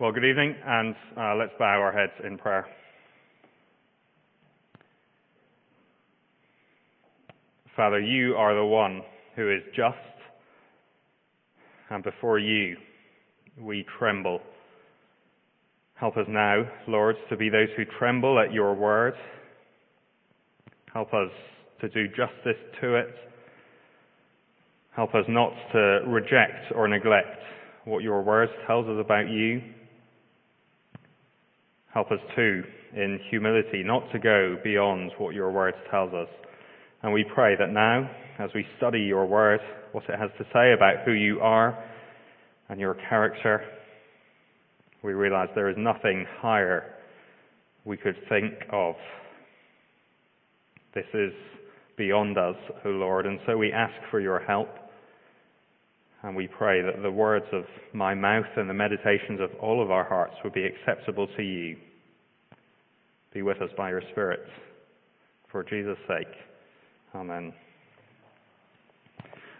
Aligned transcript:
Well, 0.00 0.10
good 0.10 0.24
evening, 0.24 0.56
and 0.66 0.96
uh, 1.16 1.36
let's 1.36 1.52
bow 1.56 1.80
our 1.80 1.92
heads 1.92 2.12
in 2.26 2.36
prayer. 2.36 2.66
Father, 7.76 8.00
you 8.00 8.34
are 8.34 8.56
the 8.56 8.64
one 8.66 9.02
who 9.36 9.54
is 9.54 9.62
just, 9.76 9.96
and 11.90 12.02
before 12.02 12.40
you 12.40 12.76
we 13.60 13.86
tremble. 13.96 14.40
Help 15.94 16.16
us 16.16 16.26
now, 16.28 16.64
Lord, 16.88 17.14
to 17.30 17.36
be 17.36 17.48
those 17.48 17.68
who 17.76 17.84
tremble 17.96 18.40
at 18.40 18.52
your 18.52 18.74
word. 18.74 19.14
Help 20.92 21.14
us 21.14 21.30
to 21.82 21.88
do 21.90 22.08
justice 22.08 22.60
to 22.80 22.96
it. 22.96 23.14
Help 24.96 25.14
us 25.14 25.24
not 25.28 25.52
to 25.70 25.78
reject 26.08 26.72
or 26.74 26.88
neglect 26.88 27.38
what 27.84 28.02
your 28.02 28.22
word 28.22 28.48
tells 28.66 28.88
us 28.88 28.98
about 29.00 29.28
you. 29.28 29.62
Help 31.94 32.10
us 32.10 32.18
too, 32.34 32.64
in 32.96 33.20
humility, 33.30 33.84
not 33.84 34.10
to 34.10 34.18
go 34.18 34.56
beyond 34.64 35.12
what 35.18 35.32
your 35.32 35.52
word 35.52 35.74
tells 35.92 36.12
us. 36.12 36.26
And 37.04 37.12
we 37.12 37.24
pray 37.34 37.54
that 37.56 37.70
now, 37.70 38.10
as 38.40 38.50
we 38.52 38.66
study 38.78 38.98
your 38.98 39.26
word, 39.26 39.60
what 39.92 40.02
it 40.08 40.18
has 40.18 40.30
to 40.38 40.44
say 40.52 40.72
about 40.72 41.04
who 41.04 41.12
you 41.12 41.38
are 41.38 41.78
and 42.68 42.80
your 42.80 42.96
character, 43.08 43.62
we 45.04 45.12
realize 45.12 45.48
there 45.54 45.70
is 45.70 45.76
nothing 45.78 46.26
higher 46.40 46.94
we 47.84 47.96
could 47.96 48.16
think 48.28 48.54
of. 48.72 48.96
This 50.96 51.06
is 51.14 51.32
beyond 51.96 52.36
us, 52.38 52.56
O 52.84 52.88
Lord, 52.88 53.24
and 53.24 53.38
so 53.46 53.56
we 53.56 53.72
ask 53.72 53.94
for 54.10 54.18
your 54.18 54.40
help. 54.40 54.68
And 56.24 56.34
we 56.34 56.46
pray 56.46 56.80
that 56.80 57.02
the 57.02 57.10
words 57.10 57.44
of 57.52 57.64
my 57.92 58.14
mouth 58.14 58.46
and 58.56 58.68
the 58.68 58.72
meditations 58.72 59.40
of 59.40 59.50
all 59.60 59.82
of 59.82 59.90
our 59.90 60.04
hearts 60.04 60.32
would 60.42 60.54
be 60.54 60.64
acceptable 60.64 61.28
to 61.36 61.42
you. 61.42 61.76
Be 63.34 63.42
with 63.42 63.60
us 63.60 63.68
by 63.76 63.90
your 63.90 64.00
Spirit. 64.10 64.40
For 65.52 65.62
Jesus' 65.62 65.98
sake. 66.08 66.32
Amen. 67.14 67.52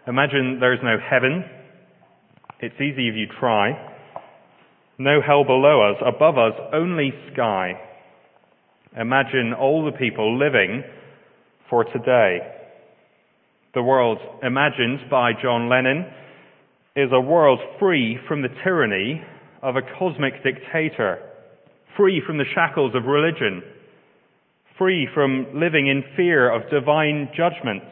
Imagine 0.07 0.57
there's 0.59 0.79
no 0.83 0.97
heaven. 0.97 1.45
It's 2.61 2.73
easy 2.81 3.09
if 3.09 3.15
you 3.15 3.27
try. 3.39 3.69
No 4.97 5.21
hell 5.21 5.43
below 5.43 5.91
us. 5.91 6.01
Above 6.03 6.39
us, 6.39 6.53
only 6.73 7.11
sky. 7.31 7.73
Imagine 8.99 9.53
all 9.53 9.85
the 9.85 9.95
people 9.95 10.39
living 10.39 10.83
for 11.69 11.83
today. 11.83 12.39
The 13.75 13.83
world 13.83 14.17
imagined 14.41 15.11
by 15.11 15.33
John 15.39 15.69
Lennon 15.69 16.05
is 16.95 17.09
a 17.11 17.19
world 17.19 17.59
free 17.77 18.17
from 18.27 18.41
the 18.41 18.47
tyranny 18.63 19.21
of 19.61 19.75
a 19.75 19.81
cosmic 19.99 20.41
dictator, 20.43 21.19
free 21.97 22.21
from 22.25 22.37
the 22.37 22.45
shackles 22.53 22.95
of 22.95 23.03
religion, 23.03 23.61
free 24.77 25.07
from 25.13 25.47
living 25.53 25.87
in 25.87 26.03
fear 26.15 26.49
of 26.49 26.69
divine 26.69 27.29
judgments, 27.35 27.85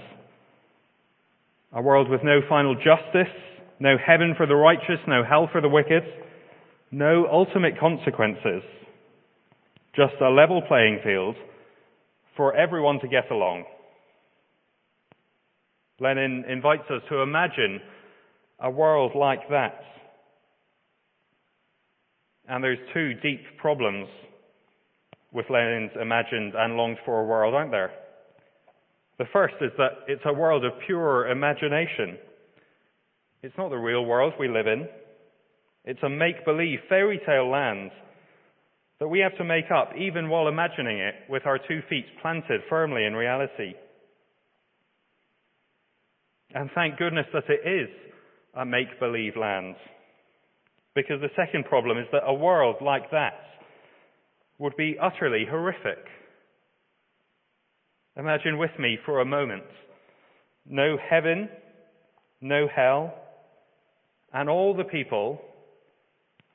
a 1.74 1.82
world 1.82 2.10
with 2.10 2.22
no 2.24 2.40
final 2.48 2.76
justice, 2.76 3.34
no 3.80 3.98
heaven 3.98 4.36
for 4.38 4.46
the 4.46 4.56
righteous, 4.56 5.00
no 5.06 5.22
hell 5.28 5.50
for 5.52 5.60
the 5.60 5.68
wicked, 5.68 6.04
no 6.92 7.28
ultimate 7.30 7.78
consequences, 7.80 8.64
just 9.96 10.14
a 10.22 10.30
level 10.30 10.62
playing 10.68 11.00
field 11.04 11.36
for 12.38 12.56
everyone 12.56 13.00
to 13.02 13.08
get 13.08 13.30
along. 13.32 13.66
Lennon 16.00 16.46
invites 16.48 16.90
us 16.90 17.02
to 17.10 17.18
imagine 17.22 17.82
a 18.60 18.70
world 18.70 19.12
like 19.16 19.48
that. 19.50 19.82
And 22.48 22.64
there's 22.64 22.80
two 22.94 23.14
deep 23.16 23.42
problems 23.58 24.08
with 25.32 25.46
Lennon's 25.50 25.92
imagined 26.00 26.54
and 26.56 26.76
longed 26.76 26.98
for 27.06 27.26
world, 27.26 27.56
aren't 27.56 27.72
there? 27.72 27.92
The 29.18 29.26
first 29.32 29.56
is 29.62 29.72
that 29.78 29.92
it's 30.08 30.22
a 30.26 30.34
world 30.34 30.66
of 30.66 30.74
pure 30.86 31.30
imagination. 31.30 32.18
It's 33.42 33.58
not 33.58 33.70
the 33.70 33.78
real 33.78 34.06
world 34.06 34.34
we 34.40 34.48
live 34.48 34.68
in. 34.68 34.88
It's 35.86 36.04
a 36.04 36.10
make-believe 36.10 36.80
fairy 36.90 37.20
tale 37.26 37.50
land 37.50 37.92
that 39.00 39.08
we 39.08 39.20
have 39.20 39.36
to 39.38 39.44
make 39.44 39.70
up 39.70 39.92
even 39.98 40.30
while 40.30 40.48
imagining 40.48 41.00
it 41.00 41.16
with 41.30 41.46
our 41.46 41.58
two 41.58 41.82
feet 41.90 42.06
planted 42.22 42.62
firmly 42.70 43.06
in 43.06 43.14
reality. 43.14 43.74
And 46.54 46.70
thank 46.76 46.98
goodness 46.98 47.26
that 47.34 47.44
it 47.50 47.68
is 47.68 47.90
a 48.56 48.66
make 48.66 49.00
believe 49.00 49.36
land. 49.36 49.76
Because 50.96 51.22
the 51.22 51.30
second 51.36 51.66
problem 51.66 51.98
is 51.98 52.06
that 52.12 52.22
a 52.26 52.34
world 52.34 52.76
like 52.82 53.10
that 53.12 53.40
would 54.60 54.76
be 54.78 54.98
utterly 55.02 55.46
horrific. 55.50 56.06
Imagine 58.16 58.58
with 58.58 58.72
me 58.80 58.98
for 59.06 59.22
a 59.22 59.26
moment 59.26 59.64
no 60.66 60.98
heaven, 61.10 61.50
no 62.40 62.68
hell, 62.74 63.14
and 64.32 64.50
all 64.50 64.74
the 64.74 64.86
people 64.86 65.42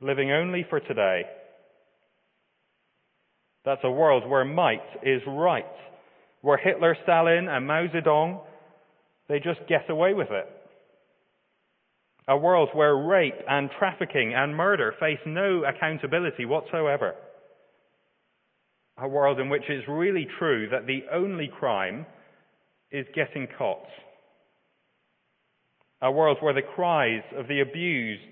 living 0.01 0.33
only 0.33 0.65
for 0.71 0.81
today. 0.81 1.23
That's 3.65 3.83
a 3.85 3.91
world 3.91 4.27
where 4.27 4.47
might 4.47 4.81
is 5.03 5.21
right, 5.27 5.67
where 6.41 6.57
Hitler, 6.57 6.97
Stalin, 7.03 7.49
and 7.49 7.67
Mao 7.67 7.87
Zedong, 7.89 8.41
they 9.29 9.41
just 9.41 9.61
get 9.69 9.91
away 9.91 10.15
with 10.15 10.29
it. 10.31 10.49
A 12.29 12.37
world 12.37 12.69
where 12.75 12.95
rape 12.95 13.35
and 13.49 13.71
trafficking 13.79 14.35
and 14.35 14.55
murder 14.55 14.95
face 15.01 15.19
no 15.25 15.65
accountability 15.65 16.45
whatsoever. 16.45 17.15
A 18.99 19.09
world 19.09 19.41
in 19.41 19.49
which 19.49 19.63
it's 19.69 19.89
really 19.89 20.27
true 20.39 20.69
that 20.71 20.87
the 20.87 21.05
only 21.11 21.49
crime 21.59 22.05
is 22.91 23.07
getting 23.15 23.49
caught. 23.57 23.89
A 26.03 26.13
world 26.13 26.37
where 26.41 26.53
the 26.53 26.63
cries 26.63 27.23
of 27.37 27.49
the 27.49 27.61
abused 27.61 28.23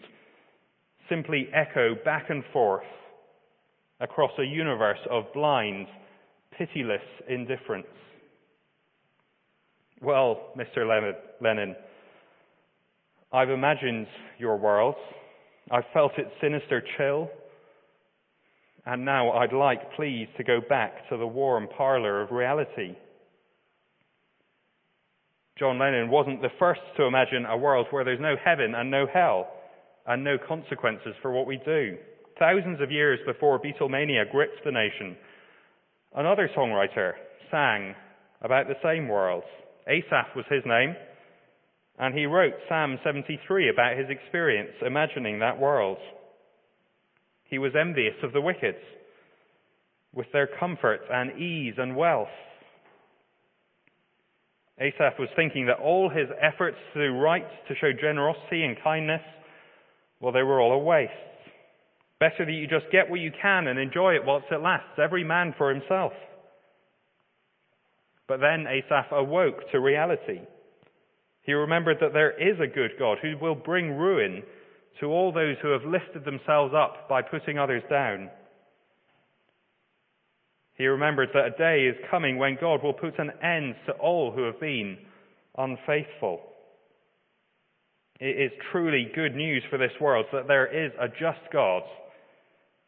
simply 1.09 1.49
echo 1.55 1.95
back 2.05 2.27
and 2.29 2.45
forth 2.53 2.85
across 4.01 4.33
a 4.39 4.45
universe 4.45 4.99
of 5.11 5.25
blind, 5.33 5.87
pitiless 6.59 7.01
indifference. 7.29 7.87
Well, 10.03 10.53
Mr. 10.57 10.87
Lennon, 11.41 11.77
I've 13.33 13.51
imagined 13.51 14.07
your 14.39 14.57
world. 14.57 14.95
I've 15.71 15.85
felt 15.93 16.13
its 16.19 16.31
sinister 16.41 16.83
chill. 16.97 17.29
And 18.85 19.05
now 19.05 19.33
I'd 19.33 19.53
like, 19.53 19.95
please, 19.97 20.29
to 20.37 20.45
go 20.45 20.61
back 20.67 21.09
to 21.09 21.17
the 21.17 21.27
warm 21.27 21.69
parlor 21.77 22.23
of 22.23 22.31
reality. 22.31 22.95
John 25.59 25.79
Lennon 25.79 26.11
wasn't 26.11 26.43
the 26.43 26.51
first 26.59 26.83
to 26.97 27.05
imagine 27.05 27.47
a 27.47 27.57
world 27.57 27.87
where 27.91 28.05
there's 28.05 28.21
no 28.21 28.37
heaven 28.43 28.75
and 28.77 28.91
no 28.91 29.07
hell 29.13 29.49
and 30.07 30.23
no 30.23 30.37
consequences 30.39 31.15
for 31.21 31.33
what 31.33 31.47
we 31.47 31.59
do. 31.65 31.97
Thousands 32.39 32.81
of 32.81 32.93
years 32.93 33.19
before 33.27 33.59
Beatlemania 33.59 34.31
gripped 34.31 34.63
the 34.65 34.71
nation, 34.71 35.17
another 36.15 36.51
songwriter 36.57 37.13
sang 37.51 37.95
about 38.43 38.69
the 38.69 38.75
same 38.85 39.09
world. 39.09 39.43
Asaph 39.89 40.37
was 40.37 40.45
his 40.51 40.63
name. 40.67 40.95
And 41.99 42.15
he 42.15 42.27
wrote 42.27 42.55
Psalm 42.69 42.99
73 43.05 43.71
about 43.71 43.97
his 43.97 44.11
experience 44.11 44.73
imagining 44.85 45.39
that 45.39 45.59
world. 45.59 45.99
He 47.45 47.59
was 47.59 47.73
envious 47.79 48.15
of 48.23 48.33
the 48.33 48.41
wicked 48.41 48.75
with 50.13 50.27
their 50.33 50.49
comfort 50.59 51.01
and 51.11 51.41
ease 51.41 51.75
and 51.79 51.97
wealth. 51.97 52.29
Asaph 54.79 55.19
was 55.19 55.29
thinking 55.37 55.67
that 55.67 55.79
all 55.79 56.11
his 56.11 56.29
efforts 56.41 56.77
to 56.93 57.09
do 57.09 57.15
right, 57.17 57.47
to 57.69 57.75
show 57.81 57.93
generosity 57.99 58.63
and 58.63 58.77
kindness, 58.83 59.23
well, 60.21 60.33
they 60.33 60.43
were 60.43 60.61
all 60.61 60.73
a 60.73 60.79
waste. 60.79 61.13
Better 62.21 62.45
that 62.45 62.53
you 62.53 62.67
just 62.67 62.91
get 62.93 63.09
what 63.11 63.21
you 63.21 63.31
can 63.41 63.69
and 63.69 63.79
enjoy 63.79 64.15
it 64.15 64.25
whilst 64.25 64.47
it 64.51 64.61
lasts, 64.61 64.99
every 65.03 65.25
man 65.25 65.55
for 65.57 65.73
himself. 65.73 66.13
But 68.29 68.41
then 68.41 68.67
Asaph 68.67 69.13
awoke 69.13 69.71
to 69.73 69.81
reality. 69.81 70.41
He 71.47 71.53
remembered 71.53 71.99
that 72.01 72.13
there 72.13 72.33
is 72.33 72.59
a 72.61 72.67
good 72.67 72.93
God 72.99 73.19
who 73.23 73.39
will 73.41 73.55
bring 73.55 73.93
ruin 73.97 74.43
to 75.01 75.07
all 75.07 75.33
those 75.33 75.57
who 75.63 75.69
have 75.69 75.85
lifted 75.85 76.25
themselves 76.25 76.75
up 76.77 77.09
by 77.09 77.23
putting 77.23 77.57
others 77.57 77.85
down. 77.89 78.29
He 80.75 80.87
remembered 80.87 81.29
that 81.33 81.47
a 81.47 81.51
day 81.57 81.87
is 81.87 81.97
coming 82.11 82.37
when 82.37 82.59
God 82.61 82.83
will 82.83 82.93
put 82.93 83.19
an 83.19 83.31
end 83.43 83.77
to 83.87 83.93
all 83.93 84.33
who 84.33 84.43
have 84.43 84.61
been 84.61 84.99
unfaithful. 85.57 86.41
It 88.19 88.41
is 88.41 88.51
truly 88.73 89.11
good 89.15 89.37
news 89.37 89.63
for 89.71 89.79
this 89.79 89.93
world 90.01 90.27
that 90.33 90.49
there 90.49 90.67
is 90.67 90.91
a 91.01 91.09
just 91.09 91.53
God 91.53 91.83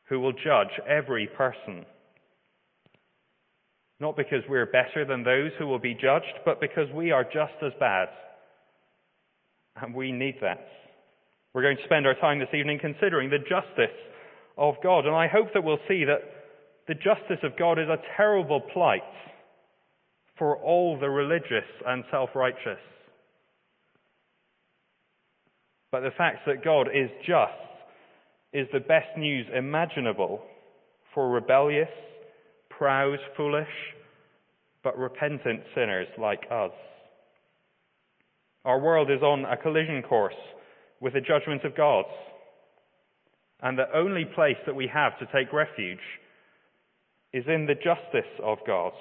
who 0.08 0.18
will 0.18 0.32
judge 0.32 0.80
every 0.88 1.28
person. 1.28 1.84
Not 4.00 4.16
because 4.16 4.42
we're 4.48 4.66
better 4.66 5.04
than 5.04 5.22
those 5.22 5.52
who 5.58 5.66
will 5.66 5.78
be 5.78 5.94
judged, 5.94 6.40
but 6.44 6.60
because 6.60 6.90
we 6.94 7.12
are 7.12 7.24
just 7.24 7.54
as 7.62 7.72
bad. 7.78 8.08
And 9.82 9.94
we 9.94 10.12
need 10.12 10.36
that. 10.42 10.66
We're 11.54 11.62
going 11.62 11.76
to 11.76 11.84
spend 11.84 12.06
our 12.06 12.14
time 12.14 12.38
this 12.38 12.48
evening 12.52 12.78
considering 12.80 13.30
the 13.30 13.38
justice 13.38 13.96
of 14.56 14.74
God. 14.82 15.06
And 15.06 15.14
I 15.14 15.28
hope 15.28 15.48
that 15.54 15.64
we'll 15.64 15.78
see 15.88 16.04
that 16.04 16.20
the 16.88 16.94
justice 16.94 17.42
of 17.42 17.56
God 17.58 17.78
is 17.78 17.88
a 17.88 17.98
terrible 18.16 18.60
plight 18.72 19.02
for 20.38 20.56
all 20.56 20.98
the 20.98 21.08
religious 21.08 21.66
and 21.86 22.04
self-righteous. 22.10 22.78
But 25.90 26.00
the 26.00 26.10
fact 26.16 26.40
that 26.46 26.64
God 26.64 26.88
is 26.88 27.10
just 27.26 27.52
is 28.52 28.66
the 28.72 28.80
best 28.80 29.16
news 29.16 29.46
imaginable 29.54 30.42
for 31.14 31.30
rebellious, 31.30 31.88
proud, 32.70 33.18
foolish, 33.36 33.68
but 34.84 34.98
repentant 34.98 35.60
sinners 35.74 36.06
like 36.18 36.42
us. 36.50 36.72
Our 38.64 38.80
world 38.80 39.10
is 39.10 39.22
on 39.22 39.44
a 39.44 39.56
collision 39.56 40.02
course 40.02 40.34
with 41.00 41.14
the 41.14 41.20
judgment 41.20 41.64
of 41.64 41.76
God. 41.76 42.04
And 43.62 43.78
the 43.78 43.92
only 43.94 44.24
place 44.24 44.56
that 44.66 44.74
we 44.74 44.88
have 44.92 45.18
to 45.18 45.26
take 45.26 45.52
refuge 45.52 45.98
is 47.32 47.44
in 47.46 47.66
the 47.66 47.74
justice 47.74 48.30
of 48.42 48.58
God. 48.66 48.92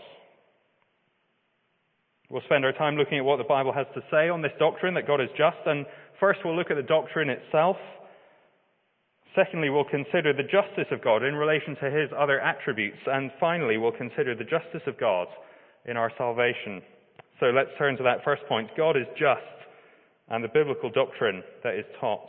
We'll 2.29 2.41
spend 2.45 2.65
our 2.65 2.73
time 2.73 2.97
looking 2.97 3.19
at 3.19 3.25
what 3.25 3.37
the 3.37 3.45
Bible 3.45 3.71
has 3.71 3.87
to 3.95 4.01
say 4.11 4.27
on 4.27 4.41
this 4.41 4.51
doctrine 4.59 4.93
that 4.95 5.07
God 5.07 5.21
is 5.21 5.29
just, 5.37 5.57
and 5.65 5.85
first 6.19 6.39
we'll 6.43 6.57
look 6.57 6.69
at 6.69 6.75
the 6.75 6.83
doctrine 6.83 7.29
itself. 7.29 7.77
Secondly, 9.33 9.69
we'll 9.69 9.85
consider 9.85 10.33
the 10.33 10.43
justice 10.43 10.91
of 10.91 11.01
God 11.03 11.23
in 11.23 11.35
relation 11.35 11.75
to 11.75 11.89
his 11.89 12.09
other 12.17 12.41
attributes, 12.41 12.97
and 13.05 13.31
finally, 13.39 13.77
we'll 13.77 13.91
consider 13.91 14.35
the 14.35 14.43
justice 14.43 14.81
of 14.87 14.99
God 14.99 15.27
in 15.85 15.95
our 15.95 16.11
salvation. 16.17 16.81
So 17.39 17.47
let's 17.47 17.69
turn 17.77 17.97
to 17.97 18.03
that 18.03 18.23
first 18.23 18.43
point. 18.47 18.69
God 18.75 18.97
is 18.97 19.07
just, 19.17 19.41
and 20.29 20.43
the 20.43 20.49
biblical 20.53 20.89
doctrine 20.89 21.43
that 21.63 21.75
is 21.75 21.85
taught. 21.99 22.27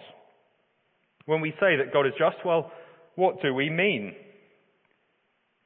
When 1.26 1.40
we 1.40 1.50
say 1.60 1.76
that 1.76 1.92
God 1.92 2.06
is 2.06 2.12
just, 2.18 2.36
well, 2.44 2.72
what 3.16 3.42
do 3.42 3.54
we 3.54 3.70
mean? 3.70 4.14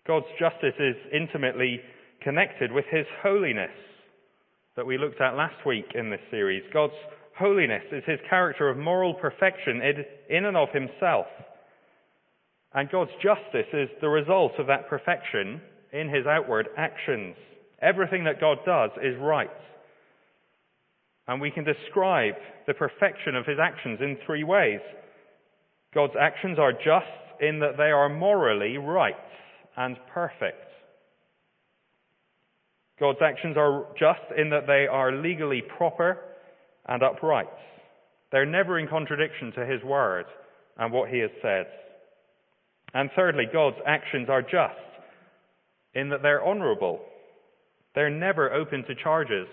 God's 0.07 0.27
justice 0.39 0.75
is 0.79 0.97
intimately 1.13 1.81
connected 2.23 2.73
with 2.73 2.85
his 2.91 3.07
holiness 3.23 3.71
that 4.77 4.87
we 4.87 4.99
looked 4.99 5.21
at 5.21 5.37
last 5.37 5.67
week 5.67 5.87
in 5.95 6.11
this 6.11 6.21
series. 6.31 6.63
God's 6.73 6.95
holiness 7.39 7.83
is 7.93 8.03
his 8.07 8.19
character 8.29 8.69
of 8.69 8.79
moral 8.79 9.15
perfection 9.15 9.81
in 10.31 10.45
and 10.45 10.57
of 10.57 10.69
himself. 10.73 11.27
And 12.75 12.89
God's 12.91 13.11
justice 13.23 13.69
is 13.73 13.89
the 14.01 14.09
result 14.09 14.53
of 14.59 14.67
that 14.69 14.89
perfection 14.89 15.61
in 15.93 16.09
his 16.09 16.27
outward 16.27 16.69
actions. 16.77 17.37
Everything 17.83 18.25
that 18.25 18.41
God 18.41 18.59
does 18.65 18.91
is 19.03 19.19
right. 19.21 19.51
And 21.27 21.41
we 21.41 21.51
can 21.51 21.65
describe 21.65 22.35
the 22.67 22.75
perfection 22.75 23.35
of 23.35 23.47
his 23.47 23.59
actions 23.61 23.99
in 24.01 24.19
three 24.25 24.45
ways. 24.45 24.81
God's 25.95 26.15
actions 26.19 26.59
are 26.59 26.73
just 26.73 27.07
in 27.41 27.59
that 27.61 27.77
they 27.77 27.91
are 27.91 28.09
morally 28.09 28.79
right 28.79 29.15
and 29.77 29.97
perfect. 30.13 30.69
God's 33.01 33.19
actions 33.23 33.57
are 33.57 33.87
just 33.99 34.21
in 34.39 34.51
that 34.51 34.67
they 34.67 34.87
are 34.87 35.13
legally 35.13 35.63
proper 35.77 36.19
and 36.87 37.03
upright. 37.03 37.49
They're 38.31 38.47
never 38.47 38.79
in 38.79 38.87
contradiction 38.87 39.53
to 39.53 39.67
His 39.67 39.83
word 39.83 40.27
and 40.79 40.93
what 40.93 41.11
He 41.11 41.19
has 41.19 41.31
said. 41.43 41.67
And 42.95 43.11
thirdly, 43.17 43.45
God's 43.53 43.77
actions 43.87 44.29
are 44.29 44.43
just 44.43 44.75
in 45.95 46.11
that 46.11 46.23
they're 46.23 46.47
honourable. 46.47 47.01
They're 47.95 48.11
never 48.11 48.53
open 48.53 48.85
to 48.85 48.95
charges 48.95 49.47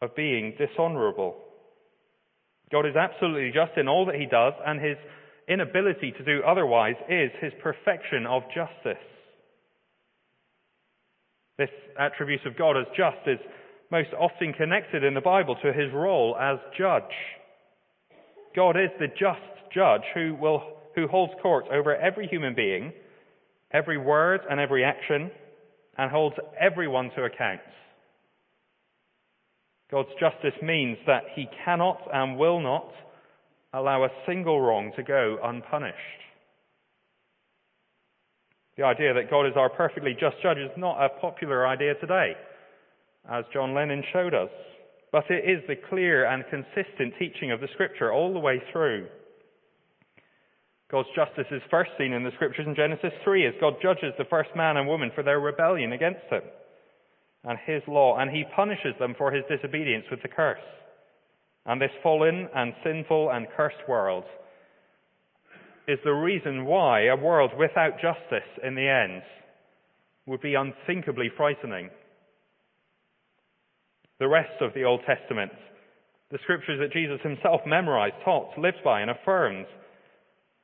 of 0.00 0.14
being 0.14 0.54
dishonourable. 0.58 1.36
God 2.70 2.86
is 2.86 2.96
absolutely 2.96 3.50
just 3.52 3.76
in 3.76 3.88
all 3.88 4.06
that 4.06 4.14
He 4.14 4.26
does, 4.26 4.52
and 4.66 4.80
His 4.80 4.96
inability 5.48 6.12
to 6.12 6.24
do 6.24 6.42
otherwise 6.46 6.96
is 7.08 7.30
His 7.40 7.52
perfection 7.62 8.26
of 8.26 8.42
justice. 8.54 9.02
This 11.58 11.70
attribute 11.98 12.46
of 12.46 12.56
God 12.56 12.76
as 12.76 12.86
just 12.96 13.26
is 13.26 13.38
most 13.90 14.10
often 14.18 14.52
connected 14.52 15.02
in 15.02 15.14
the 15.14 15.20
Bible 15.20 15.56
to 15.62 15.72
his 15.72 15.92
role 15.92 16.36
as 16.36 16.58
judge. 16.76 17.02
God 18.54 18.76
is 18.76 18.90
the 18.98 19.08
just 19.08 19.40
judge 19.74 20.02
who 20.14 20.36
will, 20.40 20.62
who 20.94 21.08
holds 21.08 21.32
court 21.42 21.66
over 21.72 21.96
every 21.96 22.26
human 22.28 22.54
being, 22.54 22.92
every 23.72 23.98
word 23.98 24.42
and 24.48 24.60
every 24.60 24.84
action, 24.84 25.30
and 25.98 26.10
holds 26.10 26.36
everyone 26.58 27.10
to 27.16 27.24
account. 27.24 27.60
God's 29.90 30.10
justice 30.20 30.54
means 30.62 30.96
that 31.06 31.24
he 31.34 31.46
cannot 31.64 32.00
and 32.12 32.38
will 32.38 32.60
not 32.60 32.90
allow 33.72 34.04
a 34.04 34.10
single 34.26 34.60
wrong 34.60 34.92
to 34.96 35.02
go 35.02 35.38
unpunished. 35.42 35.96
The 38.76 38.84
idea 38.84 39.12
that 39.14 39.30
God 39.30 39.46
is 39.46 39.54
our 39.56 39.70
perfectly 39.70 40.12
just 40.18 40.36
judge 40.42 40.58
is 40.58 40.70
not 40.76 41.02
a 41.02 41.08
popular 41.20 41.66
idea 41.66 41.94
today, 41.94 42.34
as 43.28 43.44
John 43.52 43.74
Lennon 43.74 44.04
showed 44.12 44.34
us, 44.34 44.50
but 45.10 45.24
it 45.30 45.50
is 45.50 45.64
the 45.66 45.74
clear 45.88 46.26
and 46.26 46.44
consistent 46.48 47.14
teaching 47.18 47.50
of 47.50 47.60
the 47.60 47.68
scripture 47.74 48.12
all 48.12 48.32
the 48.32 48.38
way 48.38 48.62
through. 48.72 49.08
God's 50.90 51.08
justice 51.14 51.46
is 51.50 51.60
first 51.70 51.90
seen 51.98 52.12
in 52.12 52.24
the 52.24 52.32
scriptures 52.34 52.66
in 52.66 52.74
Genesis 52.74 53.12
3 53.22 53.46
as 53.46 53.54
God 53.60 53.74
judges 53.82 54.14
the 54.16 54.24
first 54.24 54.50
man 54.56 54.78
and 54.78 54.88
woman 54.88 55.10
for 55.14 55.22
their 55.22 55.40
rebellion 55.40 55.92
against 55.92 56.24
him 56.30 56.42
and 57.44 57.58
his 57.66 57.82
law, 57.86 58.18
and 58.18 58.30
he 58.30 58.44
punishes 58.56 58.94
them 58.98 59.14
for 59.16 59.30
his 59.30 59.44
disobedience 59.48 60.04
with 60.10 60.20
the 60.22 60.28
curse. 60.28 60.58
And 61.66 61.80
this 61.80 61.90
fallen 62.02 62.48
and 62.54 62.72
sinful 62.82 63.30
and 63.30 63.46
cursed 63.56 63.88
world 63.88 64.24
is 65.86 65.98
the 66.04 66.10
reason 66.10 66.64
why 66.64 67.06
a 67.06 67.16
world 67.16 67.52
without 67.56 68.00
justice 68.00 68.48
in 68.62 68.74
the 68.74 68.88
end 68.88 69.22
would 70.26 70.40
be 70.40 70.54
unthinkably 70.54 71.30
frightening. 71.36 71.90
The 74.18 74.28
rest 74.28 74.60
of 74.60 74.74
the 74.74 74.84
Old 74.84 75.00
Testament, 75.06 75.52
the 76.30 76.38
scriptures 76.42 76.80
that 76.80 76.92
Jesus 76.92 77.20
himself 77.22 77.60
memorized, 77.66 78.16
taught, 78.24 78.58
lived 78.58 78.82
by, 78.84 79.00
and 79.00 79.10
affirmed, 79.10 79.66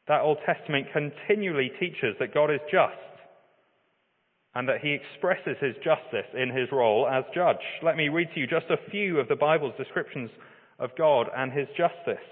that 0.09 0.21
Old 0.21 0.39
Testament 0.45 0.87
continually 0.93 1.71
teaches 1.81 2.17
that 2.19 2.35
God 2.35 2.51
is 2.51 2.61
just 2.71 2.95
and 4.55 4.69
that 4.69 4.81
he 4.81 4.93
expresses 4.93 5.57
his 5.61 5.75
justice 5.83 6.31
in 6.35 6.49
his 6.51 6.71
role 6.71 7.09
as 7.09 7.25
judge. 7.35 7.65
Let 7.83 7.97
me 7.97 8.09
read 8.09 8.29
to 8.35 8.41
you 8.41 8.47
just 8.47 8.67
a 8.71 8.91
few 8.91 9.19
of 9.19 9.29
the 9.29 9.37
Bible's 9.37 9.75
descriptions 9.77 10.31
of 10.79 10.91
God 10.97 11.27
and 11.37 11.53
his 11.53 11.67
justice 11.77 12.23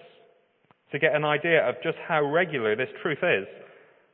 to 0.93 0.99
get 0.99 1.15
an 1.15 1.25
idea 1.25 1.67
of 1.69 1.77
just 1.83 1.99
how 2.07 2.23
regular 2.23 2.77
this 2.77 2.91
truth 3.03 3.23
is 3.23 3.47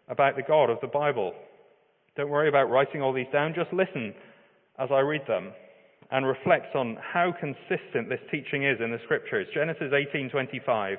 about 0.09 0.37
the 0.37 0.43
God 0.43 0.71
of 0.71 0.79
the 0.81 0.87
Bible. 0.87 1.35
Don't 2.17 2.31
worry 2.31 2.49
about 2.49 2.71
writing 2.71 3.03
all 3.03 3.13
these 3.13 3.27
down, 3.33 3.53
just 3.55 3.73
listen 3.73 4.15
as 4.79 4.89
I 4.91 5.01
read 5.01 5.23
them 5.27 5.53
and 6.11 6.27
reflect 6.27 6.75
on 6.75 6.97
how 7.03 7.35
consistent 7.39 8.09
this 8.09 8.21
teaching 8.31 8.65
is 8.65 8.79
in 8.83 8.91
the 8.91 8.99
scriptures. 9.05 9.47
Genesis 9.53 9.93
18:25 9.93 10.99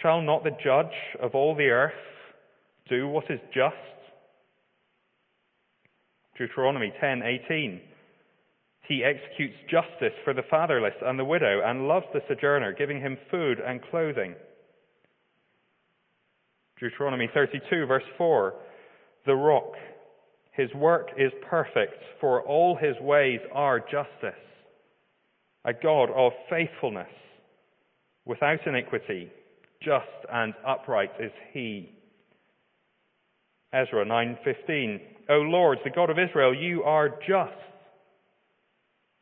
Shall 0.00 0.22
not 0.22 0.44
the 0.44 0.56
judge 0.64 0.94
of 1.20 1.34
all 1.34 1.54
the 1.54 1.68
earth 1.68 1.92
do 2.88 3.08
what 3.08 3.30
is 3.30 3.40
just? 3.52 3.76
Deuteronomy 6.36 6.92
10:18 7.00 7.80
he 8.88 9.04
executes 9.04 9.56
justice 9.70 10.12
for 10.24 10.34
the 10.34 10.42
fatherless 10.50 10.94
and 11.02 11.18
the 11.18 11.24
widow 11.24 11.62
and 11.64 11.86
loves 11.86 12.06
the 12.12 12.20
sojourner, 12.28 12.72
giving 12.72 13.00
him 13.00 13.16
food 13.30 13.58
and 13.64 13.80
clothing. 13.90 14.34
Deuteronomy 16.80 17.28
32 17.32 17.86
verse 17.86 18.04
4. 18.18 18.54
The 19.24 19.34
rock. 19.34 19.72
His 20.52 20.68
work 20.74 21.08
is 21.16 21.32
perfect, 21.48 22.02
for 22.20 22.42
all 22.42 22.76
his 22.76 22.96
ways 23.00 23.40
are 23.52 23.80
justice. 23.80 24.38
A 25.64 25.72
God 25.72 26.10
of 26.10 26.32
faithfulness, 26.50 27.08
without 28.26 28.66
iniquity, 28.66 29.30
just 29.84 30.06
and 30.32 30.54
upright 30.66 31.10
is 31.20 31.32
he. 31.52 31.92
Ezra 33.72 34.04
9:15 34.04 35.00
O 35.28 35.36
Lord, 35.36 35.78
the 35.84 35.90
God 35.90 36.10
of 36.10 36.18
Israel, 36.18 36.54
you 36.54 36.82
are 36.82 37.08
just. 37.26 37.52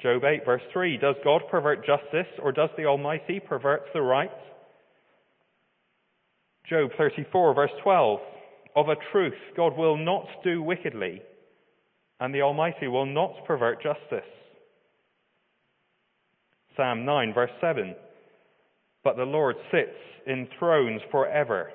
Job 0.00 0.24
8 0.24 0.44
verse 0.44 0.62
3 0.72 0.96
Does 0.96 1.16
God 1.22 1.42
pervert 1.50 1.84
justice 1.84 2.32
or 2.42 2.52
does 2.52 2.70
the 2.76 2.86
Almighty 2.86 3.38
pervert 3.40 3.82
the 3.92 4.02
right? 4.02 4.30
Job 6.68 6.90
34 6.96 7.54
verse 7.54 7.70
12. 7.82 8.20
Of 8.76 8.88
a 8.88 8.94
truth, 9.10 9.34
God 9.56 9.76
will 9.76 9.96
not 9.96 10.26
do 10.44 10.62
wickedly, 10.62 11.22
and 12.20 12.32
the 12.32 12.42
Almighty 12.42 12.86
will 12.86 13.04
not 13.04 13.44
pervert 13.44 13.82
justice. 13.82 14.30
Psalm 16.76 17.04
9 17.04 17.34
verse 17.34 17.50
7. 17.60 17.96
But 19.02 19.16
the 19.16 19.24
Lord 19.24 19.56
sits 19.70 19.96
in 20.26 20.48
thrones 20.58 21.00
forever. 21.10 21.70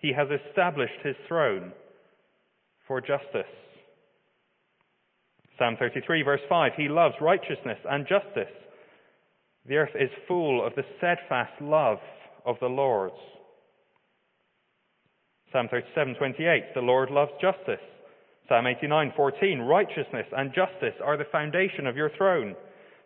He 0.00 0.12
has 0.12 0.28
established 0.30 1.00
his 1.02 1.16
throne 1.28 1.72
for 2.86 3.00
justice. 3.00 3.50
Psalm 5.58 5.76
33 5.78 6.22
verse 6.22 6.40
5. 6.48 6.72
He 6.76 6.88
loves 6.88 7.14
righteousness 7.20 7.78
and 7.88 8.06
justice. 8.06 8.52
The 9.66 9.76
earth 9.76 9.94
is 9.94 10.10
full 10.26 10.64
of 10.66 10.74
the 10.74 10.84
steadfast 10.98 11.60
love 11.60 11.98
of 12.44 12.56
the 12.60 12.66
Lord. 12.66 13.12
Psalm 15.52 15.68
37:28, 15.68 16.74
the 16.74 16.80
Lord 16.80 17.10
loves 17.10 17.32
justice. 17.40 17.80
Psalm 18.48 18.66
89:14, 18.66 19.60
righteousness 19.60 20.26
and 20.32 20.52
justice 20.52 20.98
are 21.00 21.16
the 21.16 21.26
foundation 21.26 21.86
of 21.86 21.96
your 21.96 22.10
throne. 22.10 22.56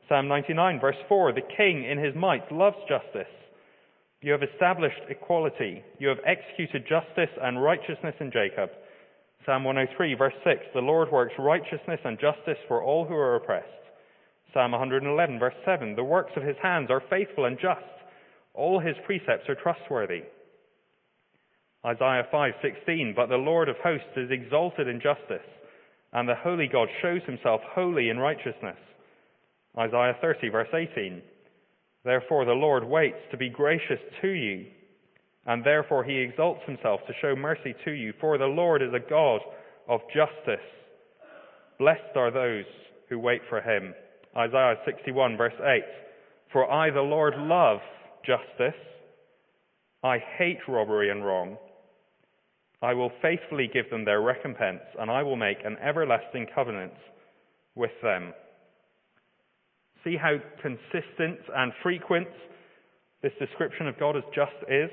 Psalm 0.08 0.28
99 0.28 0.80
verse 0.80 0.96
4, 1.08 1.32
the 1.32 1.42
king 1.42 1.84
in 1.84 1.98
his 1.98 2.14
might 2.14 2.50
loves 2.50 2.78
justice. 2.88 3.28
You 4.26 4.32
have 4.32 4.42
established 4.42 5.02
equality. 5.08 5.84
You 6.00 6.08
have 6.08 6.18
executed 6.26 6.82
justice 6.88 7.30
and 7.40 7.62
righteousness 7.62 8.16
in 8.18 8.32
Jacob. 8.32 8.70
Psalm 9.46 9.62
103 9.62 10.14
verse 10.14 10.34
6, 10.42 10.66
the 10.74 10.80
Lord 10.80 11.12
works 11.12 11.32
righteousness 11.38 12.00
and 12.04 12.18
justice 12.18 12.58
for 12.66 12.82
all 12.82 13.04
who 13.04 13.14
are 13.14 13.36
oppressed. 13.36 13.68
Psalm 14.52 14.72
111 14.72 15.38
verse 15.38 15.54
7, 15.64 15.94
the 15.94 16.02
works 16.02 16.32
of 16.34 16.42
his 16.42 16.56
hands 16.60 16.90
are 16.90 17.04
faithful 17.08 17.44
and 17.44 17.56
just. 17.62 17.86
All 18.52 18.80
his 18.80 18.96
precepts 19.06 19.48
are 19.48 19.54
trustworthy. 19.54 20.24
Isaiah 21.84 22.26
5:16, 22.32 23.14
but 23.14 23.28
the 23.28 23.36
Lord 23.36 23.68
of 23.68 23.76
hosts 23.76 24.16
is 24.16 24.32
exalted 24.32 24.88
in 24.88 25.00
justice, 25.00 25.46
and 26.12 26.28
the 26.28 26.34
holy 26.34 26.66
God 26.66 26.88
shows 27.00 27.22
himself 27.26 27.60
holy 27.62 28.08
in 28.08 28.18
righteousness. 28.18 28.80
Isaiah 29.78 30.18
30 30.20 30.48
verse 30.48 30.74
18, 30.74 31.22
therefore 32.06 32.44
the 32.46 32.52
Lord 32.52 32.84
waits 32.84 33.18
to 33.30 33.36
be 33.36 33.50
gracious 33.50 34.00
to 34.22 34.28
you, 34.28 34.66
and 35.44 35.62
therefore 35.62 36.04
he 36.04 36.16
exalts 36.16 36.60
himself 36.64 37.00
to 37.06 37.12
show 37.20 37.36
mercy 37.36 37.74
to 37.84 37.90
you, 37.90 38.14
for 38.20 38.38
the 38.38 38.46
Lord 38.46 38.80
is 38.80 38.94
a 38.94 39.10
God 39.10 39.40
of 39.88 40.00
justice. 40.14 40.64
Blessed 41.78 42.16
are 42.16 42.30
those 42.30 42.64
who 43.08 43.18
wait 43.18 43.42
for 43.48 43.60
him. 43.60 43.92
Isaiah 44.36 44.76
61 44.86 45.36
verse 45.36 45.54
8, 45.60 45.82
for 46.52 46.70
I 46.70 46.90
the 46.90 47.00
Lord 47.00 47.34
love 47.36 47.80
justice. 48.24 48.80
I 50.02 50.18
hate 50.38 50.58
robbery 50.68 51.10
and 51.10 51.24
wrong. 51.24 51.56
I 52.82 52.94
will 52.94 53.10
faithfully 53.22 53.68
give 53.72 53.90
them 53.90 54.04
their 54.04 54.20
recompense, 54.20 54.82
and 54.98 55.10
I 55.10 55.22
will 55.22 55.36
make 55.36 55.58
an 55.64 55.76
everlasting 55.82 56.46
covenant 56.54 56.92
with 57.74 57.90
them. 58.02 58.32
See 60.06 60.16
how 60.16 60.36
consistent 60.62 61.40
and 61.52 61.72
frequent 61.82 62.28
this 63.22 63.32
description 63.40 63.88
of 63.88 63.98
God 63.98 64.16
as 64.16 64.22
just 64.32 64.54
is? 64.70 64.88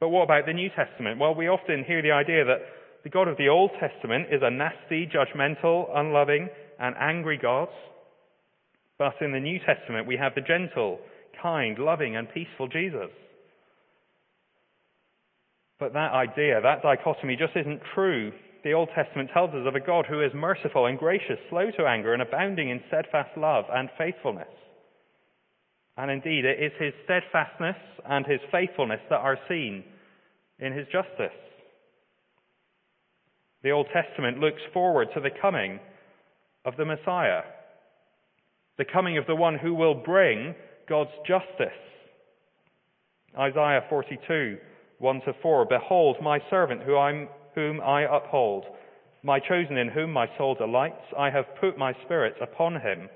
But 0.00 0.10
what 0.10 0.24
about 0.24 0.44
the 0.44 0.52
New 0.52 0.68
Testament? 0.76 1.18
Well, 1.18 1.34
we 1.34 1.48
often 1.48 1.82
hear 1.82 2.02
the 2.02 2.10
idea 2.10 2.44
that 2.44 2.58
the 3.04 3.08
God 3.08 3.26
of 3.26 3.38
the 3.38 3.48
Old 3.48 3.70
Testament 3.80 4.26
is 4.30 4.42
a 4.42 4.50
nasty, 4.50 5.08
judgmental, 5.08 5.86
unloving, 5.96 6.50
and 6.78 6.94
angry 7.00 7.38
God. 7.40 7.68
But 8.98 9.14
in 9.22 9.32
the 9.32 9.40
New 9.40 9.60
Testament, 9.60 10.06
we 10.06 10.18
have 10.18 10.34
the 10.34 10.42
gentle, 10.42 10.98
kind, 11.40 11.78
loving, 11.78 12.16
and 12.16 12.28
peaceful 12.28 12.68
Jesus. 12.68 13.08
But 15.80 15.94
that 15.94 16.12
idea, 16.12 16.60
that 16.60 16.82
dichotomy 16.82 17.36
just 17.36 17.56
isn't 17.56 17.80
true. 17.94 18.32
The 18.64 18.72
Old 18.72 18.88
Testament 18.94 19.30
tells 19.32 19.50
us 19.50 19.66
of 19.66 19.74
a 19.74 19.80
God 19.80 20.06
who 20.08 20.20
is 20.20 20.32
merciful 20.34 20.86
and 20.86 20.98
gracious, 20.98 21.38
slow 21.48 21.70
to 21.76 21.86
anger, 21.86 22.12
and 22.12 22.22
abounding 22.22 22.70
in 22.70 22.80
steadfast 22.88 23.36
love 23.36 23.64
and 23.72 23.88
faithfulness. 23.96 24.48
And 25.96 26.10
indeed, 26.10 26.44
it 26.44 26.62
is 26.62 26.72
his 26.78 26.92
steadfastness 27.04 27.76
and 28.08 28.26
his 28.26 28.40
faithfulness 28.50 29.00
that 29.10 29.20
are 29.20 29.38
seen 29.48 29.84
in 30.58 30.72
his 30.72 30.86
justice. 30.92 31.36
The 33.62 33.70
Old 33.70 33.86
Testament 33.92 34.38
looks 34.38 34.62
forward 34.72 35.08
to 35.14 35.20
the 35.20 35.30
coming 35.40 35.80
of 36.64 36.76
the 36.76 36.84
Messiah, 36.84 37.42
the 38.76 38.84
coming 38.84 39.18
of 39.18 39.26
the 39.26 39.34
one 39.34 39.58
who 39.58 39.74
will 39.74 39.94
bring 39.94 40.54
God's 40.88 41.10
justice. 41.26 41.78
Isaiah 43.36 43.82
42 43.88 44.58
1 44.98 45.20
to 45.26 45.32
4. 45.42 45.66
Behold, 45.66 46.16
my 46.22 46.40
servant 46.50 46.82
who 46.82 46.96
I'm, 46.96 47.28
whom 47.58 47.80
I 47.80 48.02
uphold, 48.02 48.64
my 49.24 49.40
chosen 49.40 49.76
in 49.76 49.88
whom 49.88 50.12
my 50.12 50.28
soul 50.38 50.54
delights. 50.54 51.02
I 51.18 51.28
have 51.30 51.56
put 51.60 51.76
my 51.76 51.92
spirit 52.04 52.36
upon 52.40 52.74
him. 52.74 53.08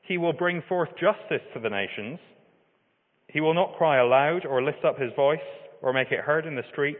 He 0.00 0.16
will 0.16 0.32
bring 0.32 0.62
forth 0.66 0.88
justice 0.98 1.46
to 1.52 1.60
the 1.60 1.68
nations. 1.68 2.18
He 3.28 3.42
will 3.42 3.52
not 3.52 3.76
cry 3.76 3.98
aloud 3.98 4.46
or 4.46 4.62
lift 4.62 4.82
up 4.82 4.98
his 4.98 5.12
voice 5.14 5.38
or 5.82 5.92
make 5.92 6.10
it 6.10 6.20
heard 6.20 6.46
in 6.46 6.54
the 6.54 6.62
street. 6.72 6.96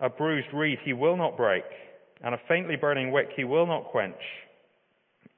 A 0.00 0.10
bruised 0.10 0.52
reed 0.52 0.78
he 0.84 0.92
will 0.92 1.16
not 1.16 1.38
break, 1.38 1.64
and 2.22 2.34
a 2.34 2.40
faintly 2.46 2.76
burning 2.76 3.10
wick 3.10 3.28
he 3.34 3.44
will 3.44 3.66
not 3.66 3.84
quench. 3.84 4.22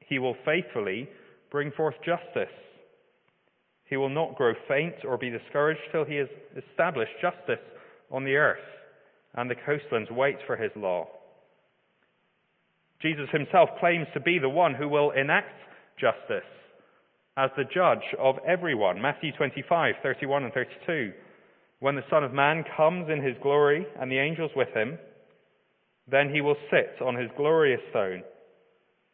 He 0.01 0.19
will 0.19 0.37
faithfully 0.45 1.09
bring 1.53 1.71
forth 1.71 1.95
justice. 2.05 2.55
He 3.89 3.97
will 3.97 4.09
not 4.09 4.37
grow 4.37 4.55
faint 4.67 5.05
or 5.05 5.19
be 5.19 5.31
discouraged 5.31 5.83
till 5.93 6.05
he 6.05 6.17
has 6.17 6.29
established 6.57 7.13
justice 7.21 7.65
on 8.11 8.25
the 8.25 8.35
earth, 8.35 8.59
and 9.35 9.51
the 9.51 9.55
coastlands 9.67 10.11
wait 10.11 10.37
for 10.47 10.57
his 10.57 10.71
law. 10.77 11.07
Jesus 13.01 13.29
himself 13.33 13.69
claims 13.81 14.07
to 14.15 14.21
be 14.21 14.39
the 14.39 14.49
one 14.49 14.75
who 14.75 14.89
will 14.89 15.11
enact 15.11 15.59
justice 16.01 16.49
as 17.37 17.51
the 17.57 17.65
judge 17.65 18.05
of 18.19 18.37
everyone. 18.47 19.01
Matthew 19.01 19.33
25, 19.37 19.95
31 20.03 20.45
and 20.45 20.53
32. 20.53 21.13
When 21.81 21.97
the 21.97 22.05
Son 22.11 22.23
of 22.23 22.33
Man 22.33 22.65
comes 22.77 23.09
in 23.11 23.23
his 23.23 23.37
glory 23.43 23.87
and 24.01 24.11
the 24.11 24.19
angels 24.19 24.51
with 24.55 24.69
him, 24.69 24.99
then 26.11 26.31
he 26.33 26.41
will 26.41 26.57
sit 26.71 27.05
on 27.05 27.17
his 27.17 27.31
glorious 27.37 27.81
throne. 27.91 28.23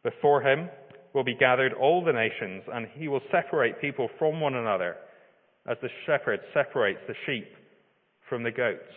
Before 0.03 0.41
him 0.41 0.69
will 1.13 1.23
be 1.23 1.35
gathered 1.35 1.73
all 1.73 2.03
the 2.03 2.13
nations, 2.13 2.63
and 2.71 2.87
he 2.93 3.07
will 3.07 3.21
separate 3.31 3.81
people 3.81 4.09
from 4.19 4.39
one 4.39 4.55
another, 4.55 4.97
as 5.67 5.77
the 5.81 5.89
shepherd 6.05 6.39
separates 6.53 6.99
the 7.07 7.15
sheep 7.25 7.47
from 8.27 8.43
the 8.43 8.51
goats. 8.51 8.93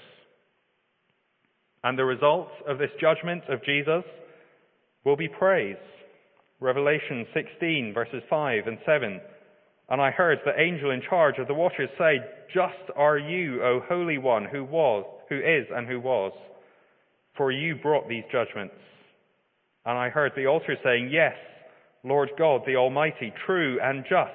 And 1.84 1.98
the 1.98 2.04
results 2.04 2.52
of 2.68 2.78
this 2.78 2.90
judgment 3.00 3.42
of 3.48 3.64
Jesus 3.64 4.04
will 5.04 5.16
be 5.16 5.28
praise. 5.28 5.76
Revelation 6.60 7.26
16, 7.34 7.92
verses 7.92 8.22
5 8.30 8.66
and 8.66 8.78
7. 8.86 9.20
And 9.88 10.00
I 10.00 10.10
heard 10.10 10.38
the 10.44 10.58
angel 10.58 10.92
in 10.92 11.02
charge 11.08 11.38
of 11.38 11.48
the 11.48 11.54
watchers 11.54 11.90
say, 11.98 12.18
Just 12.54 12.96
are 12.96 13.18
you, 13.18 13.62
O 13.62 13.80
Holy 13.88 14.16
One, 14.16 14.44
who 14.44 14.64
was, 14.64 15.04
who 15.28 15.38
is, 15.38 15.66
and 15.74 15.88
who 15.88 15.98
was, 15.98 16.32
for 17.36 17.50
you 17.50 17.74
brought 17.76 18.08
these 18.08 18.24
judgments. 18.30 18.74
And 19.84 19.98
I 19.98 20.08
heard 20.08 20.32
the 20.36 20.46
altar 20.46 20.76
saying, 20.84 21.10
Yes, 21.12 21.34
Lord 22.04 22.30
God, 22.38 22.62
the 22.64 22.76
Almighty, 22.76 23.32
true 23.44 23.78
and 23.82 24.04
just 24.08 24.30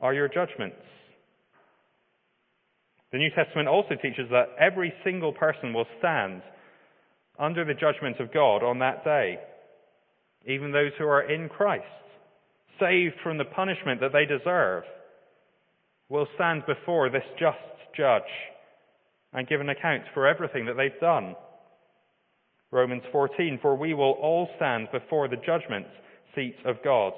are 0.00 0.14
your 0.14 0.28
judgments. 0.28 0.76
The 3.12 3.18
New 3.18 3.30
Testament 3.30 3.68
also 3.68 3.94
teaches 3.94 4.28
that 4.30 4.48
every 4.58 4.92
single 5.04 5.32
person 5.32 5.72
will 5.72 5.86
stand 6.00 6.42
under 7.38 7.64
the 7.64 7.74
judgment 7.74 8.18
of 8.20 8.32
God 8.32 8.62
on 8.62 8.78
that 8.80 9.04
day, 9.04 9.38
even 10.46 10.72
those 10.72 10.92
who 10.98 11.04
are 11.04 11.30
in 11.30 11.48
Christ, 11.48 11.84
saved 12.80 13.14
from 13.22 13.38
the 13.38 13.44
punishment 13.44 14.00
that 14.00 14.12
they 14.12 14.26
deserve, 14.26 14.84
will 16.08 16.26
stand 16.34 16.62
before 16.66 17.10
this 17.10 17.24
just 17.38 17.58
judge 17.96 18.22
and 19.32 19.48
give 19.48 19.60
an 19.60 19.68
account 19.68 20.04
for 20.14 20.26
everything 20.26 20.66
that 20.66 20.76
they've 20.76 21.00
done. 21.00 21.34
Romans 22.70 23.02
14, 23.12 23.58
for 23.60 23.76
we 23.76 23.94
will 23.94 24.12
all 24.22 24.48
stand 24.56 24.88
before 24.92 25.28
the 25.28 25.36
judgment 25.36 25.86
seat 26.34 26.56
of 26.64 26.76
God, 26.84 27.12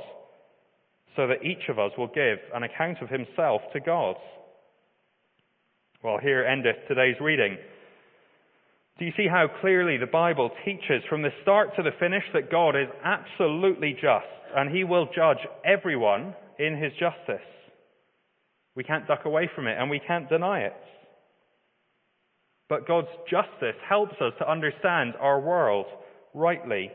so 1.17 1.27
that 1.27 1.45
each 1.45 1.69
of 1.69 1.79
us 1.79 1.91
will 1.99 2.09
give 2.09 2.39
an 2.55 2.63
account 2.63 2.99
of 3.03 3.09
himself 3.09 3.61
to 3.73 3.81
God. 3.81 4.17
Well, 6.03 6.19
here 6.23 6.45
endeth 6.45 6.87
today's 6.87 7.17
reading. 7.21 7.57
Do 8.99 9.05
you 9.05 9.13
see 9.17 9.29
how 9.29 9.47
clearly 9.61 9.97
the 9.97 10.07
Bible 10.07 10.51
teaches 10.65 11.03
from 11.09 11.23
the 11.23 11.31
start 11.43 11.77
to 11.77 11.83
the 11.83 11.97
finish 12.01 12.25
that 12.35 12.51
God 12.51 12.71
is 12.71 12.89
absolutely 13.05 13.93
just 13.93 14.27
and 14.57 14.75
he 14.75 14.85
will 14.85 15.07
judge 15.15 15.39
everyone 15.65 16.35
in 16.59 16.77
his 16.77 16.93
justice? 16.93 17.47
We 18.75 18.85
can't 18.85 19.07
duck 19.07 19.25
away 19.25 19.49
from 19.55 19.67
it 19.67 19.77
and 19.79 19.89
we 19.89 20.01
can't 20.05 20.29
deny 20.29 20.61
it. 20.61 20.77
But 22.69 22.87
God's 22.87 23.09
justice 23.31 23.77
helps 23.89 24.15
us 24.21 24.33
to 24.39 24.51
understand 24.51 25.15
our 25.21 25.41
world 25.41 25.87
rightly. 26.35 26.91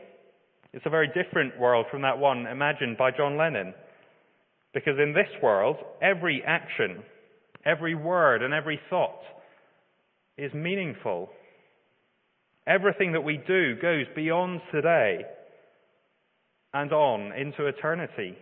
It's 0.72 0.86
a 0.86 0.90
very 0.90 1.08
different 1.08 1.58
world 1.58 1.86
from 1.90 2.02
that 2.02 2.18
one 2.18 2.46
imagined 2.46 2.96
by 2.96 3.10
John 3.10 3.36
Lennon. 3.36 3.74
Because 4.72 4.98
in 4.98 5.14
this 5.14 5.28
world, 5.42 5.76
every 6.02 6.42
action 6.46 7.02
Every 7.64 7.94
word 7.94 8.42
and 8.42 8.52
every 8.52 8.78
thought 8.90 9.20
is 10.36 10.52
meaningful. 10.52 11.30
Everything 12.66 13.12
that 13.12 13.24
we 13.24 13.36
do 13.46 13.76
goes 13.80 14.06
beyond 14.14 14.60
today 14.72 15.24
and 16.72 16.92
on 16.92 17.32
into 17.32 17.66
eternity. 17.66 18.36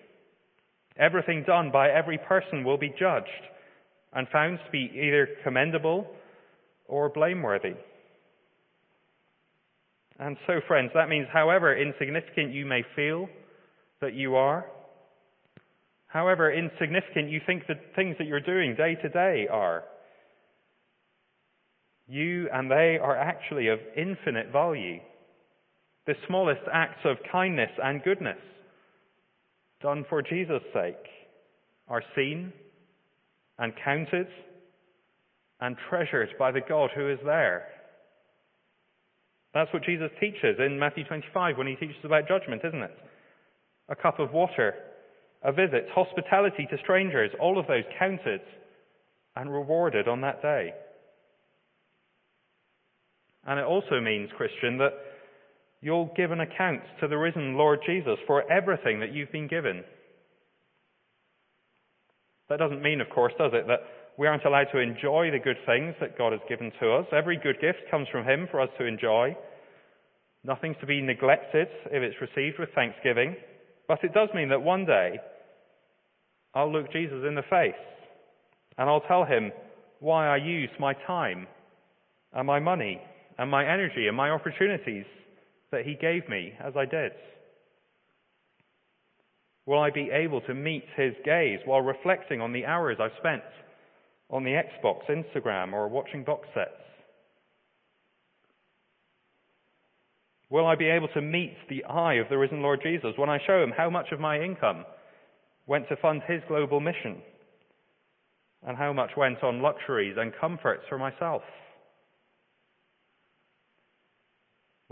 Everything 0.96 1.44
done 1.46 1.70
by 1.72 1.90
every 1.90 2.18
person 2.18 2.64
will 2.64 2.78
be 2.78 2.94
judged 2.98 3.28
and 4.12 4.28
found 4.28 4.58
to 4.64 4.70
be 4.70 4.90
either 4.94 5.28
commendable 5.42 6.06
or 6.86 7.08
blameworthy. 7.08 7.74
And 10.18 10.36
so, 10.46 10.60
friends, 10.68 10.90
that 10.94 11.08
means 11.08 11.26
however 11.32 11.76
insignificant 11.76 12.52
you 12.52 12.64
may 12.64 12.84
feel 12.94 13.28
that 14.00 14.14
you 14.14 14.36
are, 14.36 14.66
however 16.06 16.52
insignificant 16.52 17.30
you 17.30 17.40
think 17.44 17.66
the 17.66 17.74
things 17.96 18.16
that 18.18 18.26
you're 18.26 18.40
doing 18.40 18.76
day 18.76 18.96
to 19.02 19.08
day 19.08 19.48
are. 19.50 19.84
You 22.12 22.46
and 22.52 22.70
they 22.70 22.98
are 23.02 23.16
actually 23.16 23.68
of 23.68 23.78
infinite 23.96 24.52
value. 24.52 25.00
The 26.06 26.14
smallest 26.26 26.60
acts 26.70 27.00
of 27.04 27.16
kindness 27.30 27.70
and 27.82 28.02
goodness 28.02 28.38
done 29.80 30.04
for 30.10 30.20
Jesus' 30.20 30.62
sake 30.74 31.06
are 31.88 32.02
seen 32.14 32.52
and 33.58 33.72
counted 33.82 34.26
and 35.60 35.76
treasured 35.88 36.28
by 36.38 36.52
the 36.52 36.60
God 36.60 36.90
who 36.94 37.08
is 37.08 37.18
there. 37.24 37.64
That's 39.54 39.72
what 39.72 39.84
Jesus 39.84 40.10
teaches 40.20 40.56
in 40.58 40.78
Matthew 40.78 41.04
25 41.04 41.56
when 41.56 41.66
he 41.66 41.76
teaches 41.76 42.04
about 42.04 42.28
judgment, 42.28 42.62
isn't 42.64 42.82
it? 42.82 42.98
A 43.88 43.96
cup 43.96 44.18
of 44.18 44.32
water, 44.32 44.74
a 45.42 45.52
visit, 45.52 45.86
hospitality 45.94 46.66
to 46.70 46.78
strangers, 46.82 47.30
all 47.40 47.58
of 47.58 47.66
those 47.66 47.84
counted 47.98 48.40
and 49.34 49.50
rewarded 49.50 50.08
on 50.08 50.20
that 50.20 50.42
day. 50.42 50.72
And 53.46 53.58
it 53.58 53.64
also 53.64 54.00
means, 54.00 54.30
Christian, 54.36 54.78
that 54.78 54.92
you'll 55.80 56.12
give 56.16 56.30
an 56.30 56.40
account 56.40 56.82
to 57.00 57.08
the 57.08 57.18
risen 57.18 57.54
Lord 57.54 57.80
Jesus 57.84 58.18
for 58.26 58.50
everything 58.50 59.00
that 59.00 59.12
you've 59.12 59.32
been 59.32 59.48
given. 59.48 59.82
That 62.48 62.58
doesn't 62.58 62.82
mean, 62.82 63.00
of 63.00 63.10
course, 63.10 63.32
does 63.38 63.52
it, 63.54 63.66
that 63.66 63.80
we 64.18 64.26
aren't 64.26 64.44
allowed 64.44 64.68
to 64.72 64.78
enjoy 64.78 65.30
the 65.30 65.40
good 65.42 65.56
things 65.66 65.94
that 66.00 66.18
God 66.18 66.32
has 66.32 66.40
given 66.48 66.70
to 66.80 66.92
us. 66.92 67.06
Every 67.12 67.36
good 67.36 67.60
gift 67.60 67.90
comes 67.90 68.08
from 68.12 68.24
Him 68.24 68.46
for 68.50 68.60
us 68.60 68.68
to 68.78 68.84
enjoy. 68.84 69.36
Nothing's 70.44 70.76
to 70.80 70.86
be 70.86 71.00
neglected 71.00 71.68
if 71.86 72.02
it's 72.02 72.20
received 72.20 72.58
with 72.58 72.68
thanksgiving. 72.74 73.36
But 73.88 74.04
it 74.04 74.12
does 74.12 74.28
mean 74.34 74.48
that 74.50 74.62
one 74.62 74.84
day 74.84 75.18
I'll 76.54 76.70
look 76.70 76.92
Jesus 76.92 77.24
in 77.26 77.34
the 77.34 77.42
face 77.42 77.74
and 78.78 78.88
I'll 78.88 79.00
tell 79.02 79.24
him 79.24 79.52
why 80.00 80.28
I 80.28 80.36
used 80.36 80.72
my 80.78 80.94
time 81.06 81.46
and 82.32 82.46
my 82.46 82.58
money 82.58 83.00
and 83.38 83.50
my 83.50 83.64
energy 83.64 84.06
and 84.08 84.16
my 84.16 84.30
opportunities 84.30 85.04
that 85.70 85.84
he 85.84 85.94
gave 85.94 86.28
me 86.28 86.52
as 86.62 86.74
I 86.76 86.84
did. 86.84 87.12
Will 89.66 89.78
I 89.78 89.90
be 89.90 90.10
able 90.12 90.40
to 90.42 90.54
meet 90.54 90.84
his 90.96 91.14
gaze 91.24 91.60
while 91.64 91.80
reflecting 91.80 92.40
on 92.40 92.52
the 92.52 92.66
hours 92.66 92.98
I've 93.00 93.16
spent 93.18 93.42
on 94.28 94.44
the 94.44 94.50
Xbox, 94.50 95.02
Instagram, 95.08 95.72
or 95.72 95.88
watching 95.88 96.24
box 96.24 96.48
sets? 96.54 96.70
Will 100.50 100.66
I 100.66 100.74
be 100.74 100.88
able 100.88 101.08
to 101.08 101.22
meet 101.22 101.56
the 101.70 101.84
eye 101.84 102.14
of 102.14 102.28
the 102.28 102.36
risen 102.36 102.60
Lord 102.60 102.80
Jesus 102.82 103.14
when 103.16 103.30
I 103.30 103.38
show 103.46 103.62
him 103.62 103.72
how 103.74 103.88
much 103.88 104.12
of 104.12 104.20
my 104.20 104.38
income 104.38 104.84
went 105.66 105.88
to 105.88 105.96
fund 105.96 106.22
his 106.26 106.42
global 106.48 106.80
mission 106.80 107.22
and 108.66 108.76
how 108.76 108.92
much 108.92 109.10
went 109.16 109.42
on 109.42 109.62
luxuries 109.62 110.16
and 110.18 110.32
comforts 110.38 110.82
for 110.88 110.98
myself? 110.98 111.42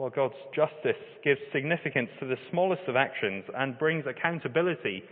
Well, 0.00 0.09
God's 0.09 0.33
justice 0.57 0.97
gives 1.23 1.40
significance 1.52 2.09
to 2.21 2.26
the 2.26 2.38
smallest 2.50 2.85
of 2.88 2.97
actions 2.97 3.45
and 3.54 3.78
brings 3.78 4.07
accountability 4.07 5.02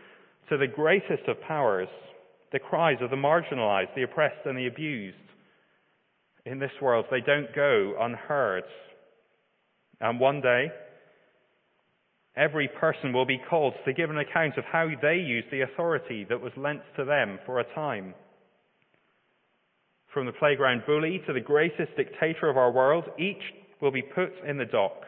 to 0.49 0.57
the 0.57 0.67
greatest 0.67 1.29
of 1.29 1.39
powers, 1.43 1.89
the 2.53 2.59
cries 2.59 2.97
of 3.03 3.11
the 3.11 3.17
marginalized, 3.17 3.95
the 3.95 4.05
oppressed, 4.05 4.47
and 4.47 4.57
the 4.57 4.67
abused. 4.67 5.19
In 6.47 6.59
this 6.59 6.71
world, 6.81 7.05
they 7.11 7.21
don't 7.21 7.55
go 7.55 7.97
unheard. 8.01 8.65
And 10.01 10.19
one 10.19 10.41
day, 10.41 10.69
every 12.35 12.71
person 12.81 13.13
will 13.13 13.27
be 13.27 13.43
called 13.51 13.75
to 13.85 13.93
give 13.93 14.09
an 14.09 14.17
account 14.17 14.57
of 14.57 14.65
how 14.65 14.89
they 15.03 15.17
used 15.17 15.51
the 15.51 15.61
authority 15.71 16.25
that 16.31 16.41
was 16.41 16.53
lent 16.57 16.81
to 16.97 17.05
them 17.05 17.39
for 17.45 17.61
a 17.61 17.75
time. 17.75 18.15
From 20.15 20.25
the 20.25 20.33
playground 20.33 20.85
bully 20.87 21.21
to 21.27 21.35
the 21.35 21.41
greatest 21.41 21.95
dictator 21.95 22.49
of 22.49 22.57
our 22.57 22.73
world, 22.73 23.05
each 23.19 23.43
will 23.81 23.91
be 23.91 24.03
put 24.03 24.33
in 24.47 24.59
the 24.59 24.65
dock 24.65 25.03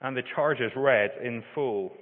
and 0.00 0.16
the 0.16 0.22
charges 0.34 0.72
read 0.76 1.10
in 1.22 1.42
full. 1.54 1.92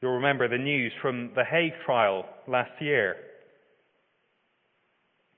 You'll 0.00 0.16
remember 0.16 0.48
the 0.48 0.58
news 0.58 0.92
from 1.00 1.30
the 1.34 1.44
Hague 1.44 1.72
trial 1.84 2.24
last 2.46 2.70
year. 2.80 3.16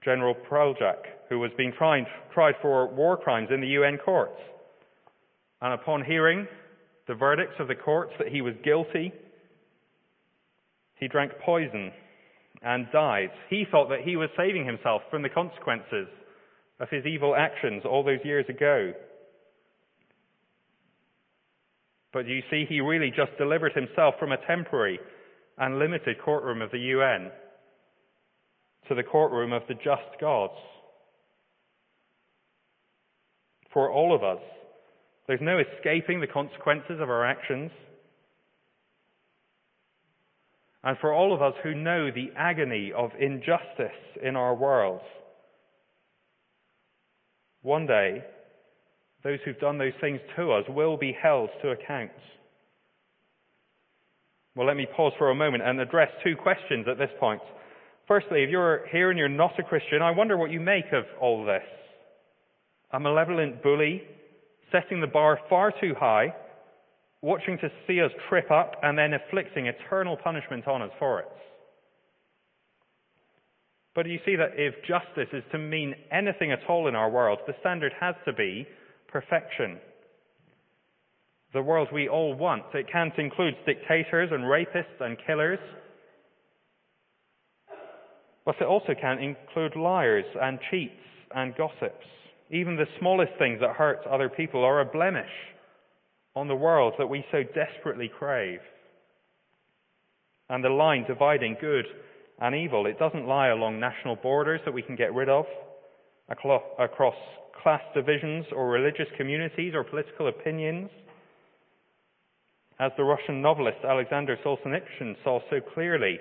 General 0.05 0.35
Praljak, 0.51 0.99
who 1.29 1.39
was 1.39 1.51
being 1.57 1.73
tried, 1.77 2.05
tried 2.35 2.55
for 2.61 2.93
war 2.95 3.17
crimes 3.17 3.49
in 3.53 3.61
the 3.61 3.69
UN 3.69 3.99
courts. 4.05 4.41
And 5.63 5.73
upon 5.73 6.05
hearing 6.05 6.47
the 7.09 7.15
verdicts 7.15 7.55
of 7.59 7.69
the 7.69 7.75
courts 7.75 8.13
that 8.19 8.29
he 8.29 8.43
was 8.43 8.55
guilty, 8.65 9.13
he 10.97 11.09
drank 11.09 11.33
poison 11.45 11.93
and 12.63 12.87
died. 12.93 13.31
He 13.49 13.65
thought 13.71 13.89
that 13.89 14.01
he 14.05 14.17
was 14.17 14.29
saving 14.37 14.67
himself 14.67 15.03
from 15.11 15.23
the 15.23 15.29
consequences 15.29 16.09
of 16.81 16.89
his 16.91 17.07
evil 17.07 17.35
actions 17.35 17.83
all 17.85 18.05
those 18.05 18.25
years 18.25 18.47
ago. 18.49 18.93
But 22.13 22.27
you 22.27 22.41
see, 22.51 22.65
he 22.69 22.81
really 22.81 23.11
just 23.15 23.37
delivered 23.39 23.73
himself 23.73 24.15
from 24.19 24.33
a 24.33 24.47
temporary 24.47 24.99
and 25.59 25.79
limited 25.79 26.17
courtroom 26.23 26.63
of 26.63 26.71
the 26.71 26.79
UN 26.79 27.31
to 28.89 28.95
the 28.95 29.03
courtroom 29.03 29.53
of 29.53 29.63
the 29.69 29.75
just 29.75 30.21
gods. 30.21 30.55
For 33.73 33.91
all 33.91 34.15
of 34.15 34.23
us, 34.23 34.43
there's 35.27 35.41
no 35.43 35.59
escaping 35.59 36.21
the 36.21 36.27
consequences 36.27 37.01
of 37.01 37.11
our 37.11 37.27
actions. 37.27 37.71
And 40.85 40.97
for 41.01 41.13
all 41.13 41.35
of 41.35 41.43
us 41.43 41.55
who 41.63 41.75
know 41.75 42.11
the 42.11 42.31
agony 42.37 42.93
of 42.97 43.11
injustice 43.19 43.91
in 44.23 44.37
our 44.37 44.55
world, 44.55 45.01
one 47.67 47.85
day, 47.85 48.23
those 49.25 49.41
who've 49.45 49.59
done 49.59 49.77
those 49.77 49.93
things 50.01 50.21
to 50.37 50.53
us 50.53 50.65
will 50.69 50.97
be 50.97 51.13
held 51.21 51.51
to 51.63 51.71
account. 51.71 52.13
Well, 54.55 54.69
let 54.69 54.77
me 54.77 54.87
pause 54.97 55.13
for 55.19 55.31
a 55.31 55.35
moment 55.35 55.65
and 55.65 55.81
address 55.81 56.09
two 56.23 56.37
questions 56.37 56.87
at 56.89 56.97
this 56.97 57.11
point. 57.19 57.43
Firstly, 58.07 58.45
if 58.45 58.51
you're 58.51 58.87
here 58.93 59.11
and 59.11 59.19
you're 59.19 59.29
not 59.29 59.59
a 59.59 59.65
Christian, 59.65 60.01
I 60.01 60.13
wonder 60.13 60.37
what 60.37 60.53
you 60.53 60.61
make 60.61 60.93
of 60.93 61.05
all 61.21 61.45
this. 61.45 61.65
A 62.93 63.01
malevolent 63.01 63.65
bully 63.65 64.03
setting 64.71 65.01
the 65.01 65.09
bar 65.09 65.41
far 65.51 65.73
too 65.81 65.95
high, 65.99 66.33
watching 67.21 67.59
to 67.59 67.69
see 67.89 68.01
us 68.01 68.13
trip 68.29 68.49
up 68.53 68.77
and 68.85 68.97
then 68.97 69.13
inflicting 69.13 69.67
eternal 69.67 70.17
punishment 70.17 70.69
on 70.69 70.83
us 70.83 70.93
for 71.01 71.19
it. 71.19 71.27
But 73.97 74.07
you 74.07 74.19
see 74.27 74.37
that 74.37 74.51
if 74.57 74.75
justice 74.87 75.33
is 75.33 75.43
to 75.53 75.59
mean 75.59 75.95
anything 76.13 76.53
at 76.53 76.59
all 76.69 76.87
in 76.87 76.95
our 76.95 77.09
world, 77.09 77.39
the 77.47 77.55
standard 77.61 77.93
has 77.99 78.15
to 78.27 78.33
be 78.35 78.69
perfection. 79.09 79.79
The 81.55 81.63
world 81.63 81.89
we 81.91 82.07
all 82.07 82.35
want. 82.35 82.65
It 82.75 82.93
can't 82.93 83.19
include 83.19 83.55
dictators 83.65 84.29
and 84.33 84.45
rapists 84.45 85.01
and 85.01 85.17
killers. 85.27 85.59
But 88.45 88.57
it 88.61 88.65
also 88.65 88.93
can't 89.01 89.23
include 89.23 89.75
liars 89.77 90.27
and 90.43 90.59
cheats 90.71 90.93
and 91.35 91.57
gossips. 91.57 92.05
Even 92.51 92.77
the 92.77 92.85
smallest 92.99 93.33
things 93.39 93.61
that 93.61 93.77
hurt 93.77 94.07
other 94.07 94.29
people 94.29 94.63
are 94.63 94.83
a 94.83 94.85
blemish 94.85 95.25
on 96.35 96.49
the 96.49 96.55
world 96.55 96.93
that 96.99 97.09
we 97.09 97.25
so 97.33 97.43
desperately 97.43 98.11
crave. 98.19 98.61
And 100.51 100.63
the 100.63 100.69
line 100.69 101.07
dividing 101.09 101.57
good 101.63 101.87
and 102.41 102.55
evil. 102.55 102.87
It 102.87 102.99
doesn't 102.99 103.27
lie 103.27 103.49
along 103.49 103.81
national 103.81 104.17
borders 104.17 104.61
that 104.65 104.75
we 104.75 104.83
can 104.83 104.97
get 104.97 105.15
rid 105.15 105.29
of, 105.29 105.47
across 106.29 107.15
class 107.63 107.81
divisions 107.95 108.47
or 108.55 108.69
religious 108.69 109.09
communities 109.17 109.73
or 109.75 109.85
political 109.85 110.29
opinions. 110.29 110.91
As 112.79 112.93
the 112.97 113.05
Russian 113.05 113.41
novelist 113.41 113.79
Alexander 113.85 114.37
Solzhenitsyn 114.45 115.17
saw 115.25 115.41
so 115.51 115.61
clearly, 115.75 116.19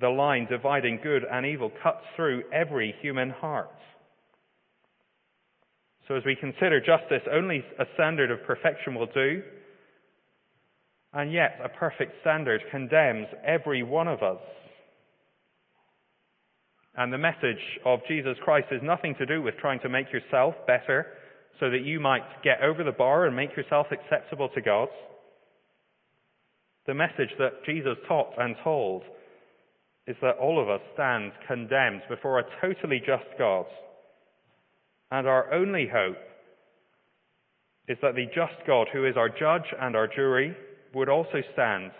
the 0.00 0.08
line 0.08 0.46
dividing 0.48 1.00
good 1.02 1.24
and 1.30 1.44
evil 1.44 1.70
cuts 1.82 2.04
through 2.16 2.44
every 2.52 2.94
human 3.02 3.30
heart. 3.30 3.68
So 6.06 6.14
as 6.14 6.22
we 6.24 6.36
consider 6.36 6.80
justice, 6.80 7.22
only 7.30 7.62
a 7.78 7.84
standard 7.94 8.30
of 8.30 8.42
perfection 8.44 8.94
will 8.94 9.08
do. 9.12 9.42
And 11.12 11.32
yet, 11.32 11.58
a 11.62 11.68
perfect 11.68 12.12
standard 12.22 12.62
condemns 12.70 13.26
every 13.44 13.82
one 13.82 14.08
of 14.08 14.22
us 14.22 14.40
and 16.98 17.12
the 17.12 17.18
message 17.18 17.62
of 17.84 18.00
Jesus 18.08 18.36
Christ 18.42 18.66
is 18.72 18.80
nothing 18.82 19.14
to 19.18 19.24
do 19.24 19.40
with 19.40 19.56
trying 19.58 19.78
to 19.80 19.88
make 19.88 20.12
yourself 20.12 20.56
better 20.66 21.06
so 21.60 21.70
that 21.70 21.84
you 21.84 22.00
might 22.00 22.42
get 22.42 22.60
over 22.60 22.82
the 22.82 22.90
bar 22.90 23.26
and 23.26 23.36
make 23.36 23.56
yourself 23.56 23.86
acceptable 23.92 24.48
to 24.48 24.60
God. 24.60 24.88
The 26.88 26.94
message 26.94 27.30
that 27.38 27.64
Jesus 27.64 27.96
taught 28.08 28.32
and 28.36 28.56
told 28.64 29.02
is 30.08 30.16
that 30.22 30.38
all 30.38 30.60
of 30.60 30.68
us 30.68 30.80
stand 30.94 31.30
condemned 31.46 32.02
before 32.08 32.40
a 32.40 32.44
totally 32.60 32.98
just 32.98 33.26
God. 33.38 33.66
And 35.12 35.28
our 35.28 35.52
only 35.54 35.86
hope 35.86 36.16
is 37.86 37.96
that 38.02 38.16
the 38.16 38.26
just 38.26 38.66
God, 38.66 38.88
who 38.92 39.06
is 39.06 39.16
our 39.16 39.28
judge 39.28 39.72
and 39.80 39.94
our 39.94 40.08
jury, 40.08 40.56
would 40.94 41.08
also 41.08 41.42
stand 41.52 41.92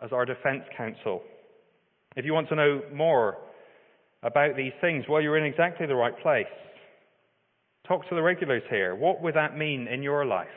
as 0.00 0.12
our 0.12 0.24
defense 0.24 0.62
counsel. 0.76 1.20
If 2.14 2.24
you 2.24 2.32
want 2.32 2.48
to 2.50 2.56
know 2.56 2.82
more 2.94 3.36
about 4.22 4.56
these 4.56 4.72
things, 4.80 5.04
well, 5.08 5.20
you're 5.20 5.38
in 5.38 5.44
exactly 5.44 5.86
the 5.86 5.94
right 5.94 6.18
place. 6.22 6.46
Talk 7.88 8.08
to 8.08 8.14
the 8.14 8.22
regulars 8.22 8.62
here. 8.70 8.94
What 8.94 9.22
would 9.22 9.34
that 9.34 9.56
mean 9.56 9.88
in 9.88 10.02
your 10.02 10.24
life? 10.24 10.48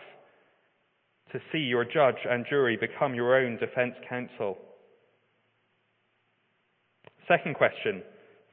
To 1.32 1.40
see 1.52 1.60
your 1.60 1.86
judge 1.86 2.18
and 2.30 2.46
jury 2.48 2.78
become 2.78 3.16
your 3.16 3.36
own 3.36 3.58
defense 3.58 3.96
counsel. 4.08 4.58
Second 7.28 7.56
question. 7.56 8.04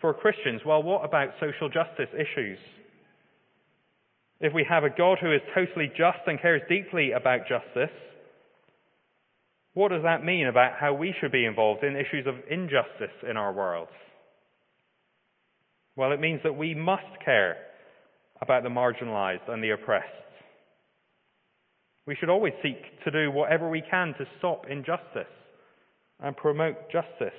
For 0.00 0.14
Christians, 0.14 0.62
well, 0.64 0.82
what 0.82 1.04
about 1.04 1.30
social 1.40 1.68
justice 1.68 2.08
issues? 2.14 2.58
If 4.40 4.54
we 4.54 4.64
have 4.68 4.84
a 4.84 4.90
God 4.90 5.18
who 5.20 5.32
is 5.32 5.42
totally 5.54 5.88
just 5.88 6.20
and 6.26 6.40
cares 6.40 6.62
deeply 6.68 7.12
about 7.12 7.40
justice, 7.40 7.94
what 9.74 9.90
does 9.90 10.02
that 10.02 10.24
mean 10.24 10.46
about 10.46 10.72
how 10.80 10.94
we 10.94 11.14
should 11.20 11.32
be 11.32 11.44
involved 11.44 11.84
in 11.84 11.96
issues 11.96 12.26
of 12.26 12.36
injustice 12.50 13.14
in 13.28 13.36
our 13.36 13.52
world? 13.52 13.88
Well, 16.00 16.12
it 16.12 16.20
means 16.20 16.40
that 16.44 16.56
we 16.56 16.74
must 16.74 17.20
care 17.22 17.58
about 18.40 18.62
the 18.62 18.70
marginalized 18.70 19.46
and 19.50 19.62
the 19.62 19.72
oppressed. 19.72 20.06
We 22.06 22.16
should 22.16 22.30
always 22.30 22.54
seek 22.62 22.80
to 23.04 23.10
do 23.10 23.30
whatever 23.30 23.68
we 23.68 23.82
can 23.82 24.14
to 24.14 24.24
stop 24.38 24.64
injustice 24.70 25.28
and 26.18 26.34
promote 26.34 26.90
justice. 26.90 27.38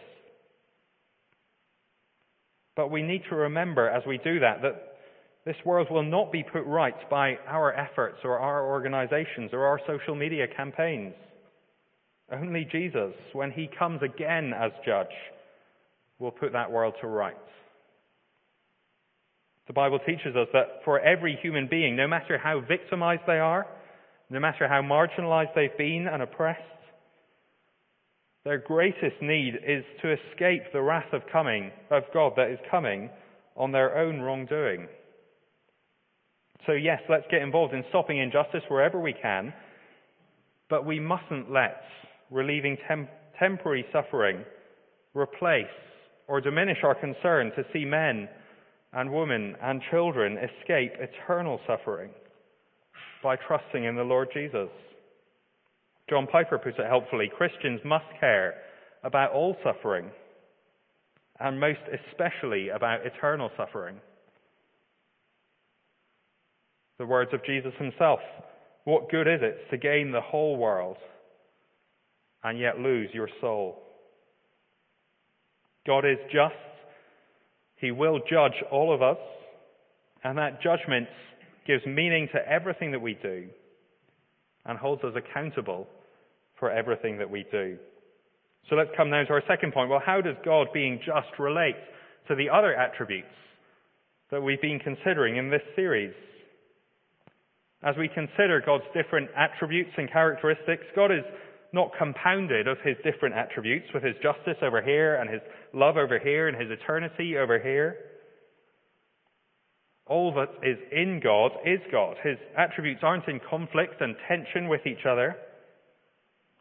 But 2.75 2.91
we 2.91 3.01
need 3.01 3.23
to 3.31 3.35
remember 3.35 3.89
as 3.89 4.03
we 4.05 4.19
do 4.19 4.39
that 4.41 4.61
that 4.61 4.93
this 5.43 5.57
world 5.65 5.87
will 5.89 6.03
not 6.03 6.31
be 6.31 6.43
put 6.43 6.63
right 6.67 7.09
by 7.09 7.37
our 7.47 7.73
efforts 7.73 8.19
or 8.23 8.37
our 8.37 8.67
organizations 8.67 9.49
or 9.53 9.65
our 9.65 9.79
social 9.87 10.13
media 10.13 10.45
campaigns. 10.55 11.15
Only 12.31 12.67
Jesus, 12.71 13.15
when 13.33 13.49
he 13.49 13.67
comes 13.79 14.03
again 14.03 14.53
as 14.53 14.69
judge, 14.85 15.07
will 16.19 16.29
put 16.29 16.53
that 16.53 16.71
world 16.71 16.93
to 17.01 17.07
rights. 17.07 17.39
The 19.71 19.75
Bible 19.75 19.99
teaches 20.05 20.35
us 20.35 20.49
that 20.51 20.83
for 20.83 20.99
every 20.99 21.39
human 21.41 21.65
being, 21.65 21.95
no 21.95 22.05
matter 22.05 22.37
how 22.37 22.59
victimized 22.59 23.21
they 23.25 23.39
are, 23.39 23.65
no 24.29 24.37
matter 24.37 24.67
how 24.67 24.81
marginalized 24.81 25.55
they've 25.55 25.77
been 25.77 26.09
and 26.11 26.21
oppressed, 26.21 26.59
their 28.43 28.57
greatest 28.57 29.15
need 29.21 29.53
is 29.65 29.85
to 30.01 30.11
escape 30.11 30.63
the 30.73 30.81
wrath 30.81 31.13
of 31.13 31.21
coming 31.31 31.71
of 31.89 32.03
God 32.13 32.33
that 32.35 32.51
is 32.51 32.59
coming 32.69 33.09
on 33.55 33.71
their 33.71 33.97
own 33.97 34.19
wrongdoing. 34.19 34.89
So 36.67 36.73
yes, 36.73 36.99
let's 37.07 37.23
get 37.31 37.41
involved 37.41 37.73
in 37.73 37.85
stopping 37.91 38.17
injustice 38.17 38.63
wherever 38.67 38.99
we 38.99 39.13
can, 39.13 39.53
but 40.69 40.85
we 40.85 40.99
mustn't 40.99 41.49
let 41.49 41.81
relieving 42.29 42.75
tem- 42.89 43.07
temporary 43.39 43.85
suffering 43.93 44.43
replace 45.13 45.63
or 46.27 46.41
diminish 46.41 46.79
our 46.83 46.93
concern 46.93 47.53
to 47.55 47.63
see 47.71 47.85
men 47.85 48.27
and 48.93 49.11
women 49.11 49.55
and 49.61 49.81
children 49.89 50.37
escape 50.37 50.93
eternal 50.99 51.59
suffering 51.65 52.09
by 53.23 53.35
trusting 53.35 53.83
in 53.83 53.95
the 53.95 54.03
Lord 54.03 54.29
Jesus. 54.33 54.69
John 56.09 56.27
Piper 56.27 56.57
puts 56.57 56.77
it 56.77 56.87
helpfully 56.87 57.31
Christians 57.35 57.79
must 57.85 58.05
care 58.19 58.55
about 59.03 59.31
all 59.31 59.55
suffering, 59.63 60.09
and 61.39 61.59
most 61.59 61.79
especially 62.09 62.69
about 62.69 63.05
eternal 63.05 63.49
suffering. 63.55 63.95
The 66.99 67.05
words 67.05 67.31
of 67.33 67.45
Jesus 67.45 67.73
himself 67.79 68.19
What 68.83 69.09
good 69.09 69.27
is 69.27 69.39
it 69.41 69.69
to 69.71 69.77
gain 69.77 70.11
the 70.11 70.21
whole 70.21 70.57
world 70.57 70.97
and 72.43 72.59
yet 72.59 72.79
lose 72.79 73.09
your 73.13 73.29
soul? 73.39 73.81
God 75.87 76.05
is 76.05 76.17
just 76.31 76.53
he 77.81 77.91
will 77.91 78.19
judge 78.29 78.53
all 78.71 78.93
of 78.93 79.01
us, 79.01 79.17
and 80.23 80.37
that 80.37 80.61
judgment 80.61 81.07
gives 81.65 81.85
meaning 81.85 82.29
to 82.33 82.39
everything 82.47 82.91
that 82.91 83.01
we 83.01 83.17
do 83.21 83.47
and 84.65 84.77
holds 84.77 85.03
us 85.03 85.13
accountable 85.15 85.87
for 86.59 86.71
everything 86.71 87.17
that 87.17 87.29
we 87.29 87.43
do. 87.51 87.77
So 88.69 88.75
let's 88.75 88.91
come 88.95 89.09
now 89.09 89.23
to 89.23 89.33
our 89.33 89.43
second 89.47 89.73
point. 89.73 89.89
Well, 89.89 90.01
how 90.05 90.21
does 90.21 90.35
God 90.45 90.67
being 90.73 90.99
just 91.03 91.39
relate 91.39 91.75
to 92.27 92.35
the 92.35 92.49
other 92.49 92.75
attributes 92.75 93.27
that 94.29 94.41
we've 94.41 94.61
been 94.61 94.79
considering 94.79 95.37
in 95.37 95.49
this 95.49 95.63
series? 95.75 96.13
As 97.83 97.95
we 97.97 98.07
consider 98.07 98.61
God's 98.63 98.83
different 98.93 99.29
attributes 99.35 99.89
and 99.97 100.11
characteristics, 100.11 100.83
God 100.95 101.11
is 101.11 101.25
not 101.73 101.91
compounded 101.97 102.67
of 102.67 102.77
his 102.83 102.97
different 103.03 103.35
attributes 103.35 103.87
with 103.93 104.03
his 104.03 104.15
justice 104.21 104.57
over 104.61 104.81
here 104.81 105.15
and 105.15 105.29
his 105.29 105.41
love 105.73 105.97
over 105.97 106.19
here 106.19 106.47
and 106.47 106.59
his 106.59 106.69
eternity 106.69 107.37
over 107.37 107.59
here. 107.59 107.97
All 110.07 110.33
that 110.33 110.49
is 110.67 110.77
in 110.91 111.21
God 111.23 111.51
is 111.65 111.79
God. 111.91 112.17
His 112.23 112.37
attributes 112.57 113.01
aren't 113.03 113.27
in 113.27 113.39
conflict 113.49 114.01
and 114.01 114.15
tension 114.27 114.67
with 114.67 114.85
each 114.85 115.05
other, 115.09 115.37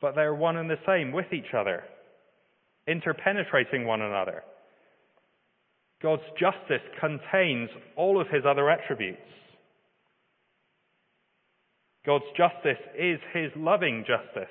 but 0.00 0.14
they're 0.14 0.34
one 0.34 0.56
and 0.56 0.70
the 0.70 0.78
same 0.86 1.10
with 1.10 1.32
each 1.32 1.52
other, 1.56 1.82
interpenetrating 2.86 3.86
one 3.86 4.02
another. 4.02 4.44
God's 6.02 6.22
justice 6.38 6.86
contains 7.00 7.70
all 7.96 8.20
of 8.20 8.28
his 8.28 8.44
other 8.46 8.70
attributes. 8.70 9.20
God's 12.06 12.24
justice 12.36 12.80
is 12.96 13.18
his 13.34 13.50
loving 13.56 14.04
justice. 14.06 14.48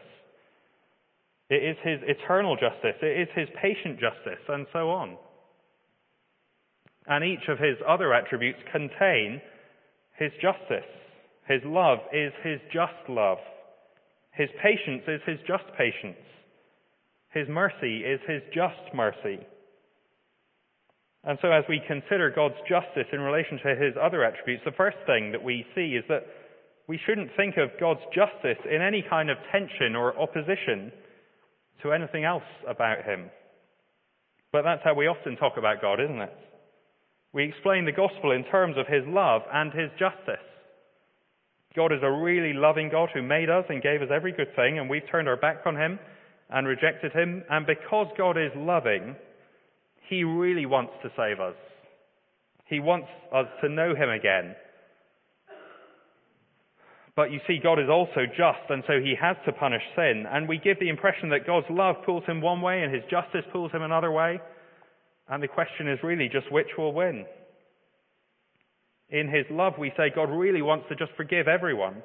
It 1.50 1.64
is 1.64 1.78
his 1.84 2.00
eternal 2.06 2.56
justice. 2.56 2.96
It 3.02 3.28
is 3.28 3.30
his 3.36 3.50
patient 3.62 4.00
justice, 4.00 4.44
and 4.48 4.68
so 4.72 4.92
on. 4.92 5.18
And 7.08 7.26
each 7.26 7.48
of 7.50 7.58
his 7.58 7.78
other 7.88 8.14
attributes 8.14 8.60
contain 8.72 9.42
his 10.18 10.32
justice. 10.42 10.86
His 11.48 11.62
love 11.66 12.00
is 12.14 12.32
his 12.44 12.60
just 12.72 13.10
love. 13.10 13.40
His 14.32 14.50
patience 14.62 15.02
is 15.08 15.22
his 15.26 15.40
just 15.48 15.66
patience. 15.76 16.22
His 17.34 17.50
mercy 17.50 18.06
is 18.06 18.20
his 18.28 18.42
just 18.54 18.94
mercy. 18.94 19.40
And 21.24 21.38
so 21.42 21.52
as 21.52 21.64
we 21.68 21.82
consider 21.88 22.30
God's 22.30 22.62
justice 22.70 23.10
in 23.12 23.20
relation 23.20 23.60
to 23.64 23.76
his 23.76 23.96
other 24.02 24.24
attributes, 24.24 24.64
the 24.64 24.78
first 24.78 24.98
thing 25.06 25.32
that 25.32 25.44
we 25.44 25.66
see 25.76 25.98
is 25.98 26.06
that 26.10 26.26
we 26.88 27.00
shouldn't 27.06 27.32
think 27.36 27.58
of 27.58 27.70
God's 27.80 28.06
justice 28.14 28.62
in 28.70 28.82
any 28.82 29.04
kind 29.10 29.30
of 29.30 29.38
tension 29.52 29.96
or 29.96 30.18
opposition 30.18 30.92
to 31.82 31.92
anything 31.94 32.24
else 32.24 32.44
about 32.68 33.06
him. 33.06 33.30
But 34.52 34.64
that's 34.64 34.84
how 34.84 34.94
we 34.94 35.08
often 35.08 35.36
talk 35.38 35.54
about 35.58 35.82
God, 35.82 36.00
isn't 36.00 36.22
it? 36.22 36.34
We 37.34 37.44
explain 37.44 37.86
the 37.86 37.92
gospel 37.92 38.32
in 38.32 38.44
terms 38.46 38.76
of 38.78 38.88
his 38.88 39.04
love 39.08 39.44
and 39.54 39.72
his 39.72 39.92
justice. 40.00 40.44
God 41.76 41.92
is 41.94 42.00
a 42.02 42.12
really 42.12 42.54
loving 42.54 42.90
God 42.90 43.10
who 43.14 43.22
made 43.22 43.50
us 43.50 43.66
and 43.70 43.84
gave 43.84 44.02
us 44.02 44.10
every 44.12 44.32
good 44.32 44.56
thing, 44.56 44.80
and 44.80 44.90
we've 44.90 45.08
turned 45.12 45.28
our 45.28 45.38
back 45.38 45.62
on 45.66 45.76
him 45.76 46.00
and 46.50 46.66
rejected 46.66 47.12
him. 47.14 47.44
And 47.50 47.68
because 47.68 48.08
God 48.18 48.38
is 48.38 48.52
loving, 48.56 49.16
he 50.10 50.24
really 50.24 50.66
wants 50.66 50.94
to 51.04 51.12
save 51.16 51.40
us. 51.40 51.56
He 52.66 52.80
wants 52.80 53.08
us 53.34 53.46
to 53.62 53.70
know 53.70 53.94
him 53.96 54.10
again 54.10 54.56
but 57.20 57.34
you 57.34 57.42
see, 57.46 57.60
God 57.62 57.80
is 57.80 57.90
also 57.92 58.24
just, 58.28 58.64
and 58.70 58.82
so 58.88 58.94
he 59.04 59.14
has 59.20 59.36
to 59.46 59.52
punish 59.52 59.82
sin. 59.94 60.24
And 60.32 60.48
we 60.48 60.58
give 60.58 60.80
the 60.80 60.88
impression 60.88 61.28
that 61.32 61.46
God's 61.46 61.66
love 61.70 61.98
pulls 62.06 62.24
him 62.24 62.40
one 62.40 62.62
way 62.62 62.82
and 62.82 62.96
his 62.96 63.04
justice 63.12 63.44
pulls 63.52 63.74
him 63.74 63.82
another 63.82 64.10
way. 64.10 64.40
And 65.28 65.44
the 65.44 65.50
question 65.50 65.90
is 65.90 66.00
really 66.02 66.30
just 66.32 66.50
which 66.50 66.70
will 66.78 66.94
win. 66.94 67.26
In 69.10 69.28
his 69.28 69.44
love, 69.52 69.74
we 69.78 69.92
say 69.98 70.14
God 70.16 70.30
really 70.30 70.62
wants 70.62 70.86
to 70.88 70.96
just 70.96 71.12
forgive 71.18 71.50
everyone. 71.50 72.02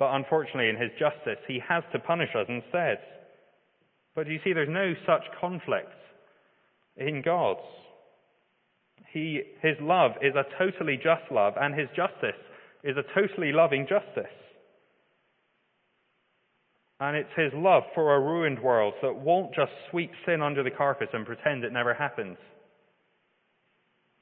But 0.00 0.12
unfortunately, 0.16 0.70
in 0.70 0.76
his 0.76 0.90
justice, 0.98 1.38
he 1.46 1.60
has 1.68 1.84
to 1.92 2.00
punish 2.00 2.30
us 2.34 2.46
instead. 2.48 2.98
But 4.16 4.26
you 4.26 4.40
see, 4.42 4.52
there's 4.52 4.68
no 4.68 4.92
such 5.06 5.22
conflict 5.40 5.94
in 6.96 7.22
God's. 7.24 7.60
He, 9.12 9.40
his 9.62 9.76
love 9.80 10.14
is 10.20 10.34
a 10.34 10.42
totally 10.58 10.96
just 10.96 11.30
love, 11.30 11.54
and 11.60 11.78
his 11.78 11.86
justice 11.94 12.34
is 12.84 12.96
a 12.96 13.14
totally 13.18 13.50
loving 13.50 13.86
justice. 13.88 14.30
And 17.00 17.16
it's 17.16 17.30
his 17.36 17.52
love 17.54 17.82
for 17.94 18.14
a 18.14 18.20
ruined 18.20 18.62
world 18.62 18.94
that 19.02 19.16
won't 19.16 19.54
just 19.54 19.72
sweep 19.90 20.12
sin 20.26 20.42
under 20.42 20.62
the 20.62 20.70
carpet 20.70 21.08
and 21.12 21.26
pretend 21.26 21.64
it 21.64 21.72
never 21.72 21.94
happened. 21.94 22.36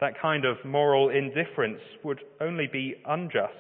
That 0.01 0.21
kind 0.21 0.45
of 0.45 0.57
moral 0.65 1.11
indifference 1.11 1.81
would 2.03 2.21
only 2.41 2.69
be 2.73 2.95
unjust. 3.07 3.53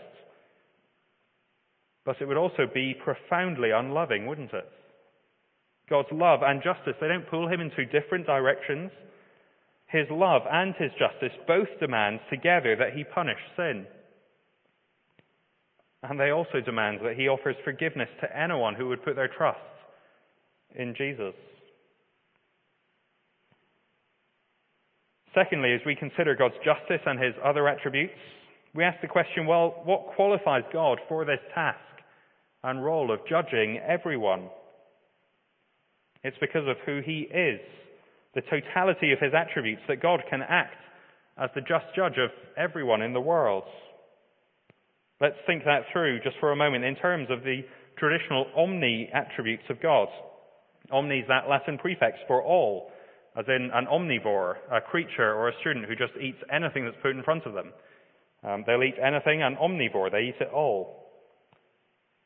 But 2.04 2.16
it 2.20 2.26
would 2.26 2.36
also 2.36 2.66
be 2.72 2.94
profoundly 3.04 3.70
unloving, 3.70 4.26
wouldn't 4.26 4.52
it? 4.52 4.68
God's 5.90 6.08
love 6.10 6.40
and 6.42 6.62
justice, 6.62 6.94
they 7.00 7.08
don't 7.08 7.28
pull 7.28 7.48
him 7.48 7.60
in 7.60 7.70
two 7.76 7.84
different 7.84 8.26
directions. 8.26 8.90
His 9.86 10.06
love 10.10 10.42
and 10.50 10.74
his 10.78 10.90
justice 10.98 11.36
both 11.46 11.68
demand 11.80 12.20
together 12.30 12.76
that 12.76 12.94
he 12.96 13.04
punish 13.04 13.38
sin. 13.56 13.86
And 16.02 16.18
they 16.18 16.30
also 16.30 16.60
demand 16.60 17.00
that 17.04 17.16
he 17.16 17.28
offers 17.28 17.56
forgiveness 17.64 18.08
to 18.20 18.36
anyone 18.36 18.74
who 18.74 18.88
would 18.88 19.04
put 19.04 19.14
their 19.14 19.28
trust 19.28 19.60
in 20.74 20.94
Jesus. 20.96 21.34
Secondly, 25.34 25.72
as 25.72 25.80
we 25.86 25.94
consider 25.94 26.34
God's 26.34 26.56
justice 26.64 27.00
and 27.06 27.18
his 27.18 27.34
other 27.44 27.68
attributes, 27.68 28.12
we 28.74 28.84
ask 28.84 29.00
the 29.00 29.08
question, 29.08 29.46
well, 29.46 29.80
what 29.84 30.14
qualifies 30.14 30.64
God 30.72 30.98
for 31.08 31.24
this 31.24 31.40
task 31.54 31.78
and 32.64 32.84
role 32.84 33.12
of 33.12 33.20
judging 33.28 33.78
everyone? 33.78 34.48
It's 36.24 36.36
because 36.40 36.66
of 36.68 36.76
who 36.84 37.00
he 37.04 37.28
is, 37.32 37.60
the 38.34 38.42
totality 38.42 39.12
of 39.12 39.18
his 39.20 39.32
attributes, 39.34 39.82
that 39.88 40.02
God 40.02 40.22
can 40.28 40.42
act 40.42 40.76
as 41.38 41.50
the 41.54 41.60
just 41.60 41.86
judge 41.96 42.18
of 42.18 42.30
everyone 42.56 43.02
in 43.02 43.12
the 43.12 43.20
world. 43.20 43.64
Let's 45.22 45.38
think 45.46 45.62
that 45.64 45.84
through 45.92 46.18
just 46.24 46.34
for 46.40 46.50
a 46.50 46.56
moment 46.56 46.84
in 46.84 46.96
terms 46.96 47.28
of 47.30 47.44
the 47.44 47.60
traditional 47.96 48.46
omni 48.56 49.08
attributes 49.14 49.62
of 49.70 49.80
God. 49.80 50.08
Omni 50.90 51.20
is 51.20 51.28
that 51.28 51.48
Latin 51.48 51.78
prefix 51.78 52.18
for 52.26 52.42
all, 52.42 52.90
as 53.38 53.44
in 53.46 53.70
an 53.72 53.86
omnivore, 53.86 54.56
a 54.72 54.80
creature 54.80 55.32
or 55.32 55.48
a 55.48 55.52
student 55.60 55.86
who 55.86 55.94
just 55.94 56.12
eats 56.20 56.42
anything 56.52 56.84
that's 56.84 56.96
put 57.00 57.12
in 57.12 57.22
front 57.22 57.46
of 57.46 57.54
them. 57.54 57.72
Um, 58.42 58.64
they'll 58.66 58.82
eat 58.82 58.96
anything, 59.00 59.42
an 59.42 59.54
omnivore, 59.62 60.10
they 60.10 60.22
eat 60.22 60.40
it 60.40 60.52
all. 60.52 61.06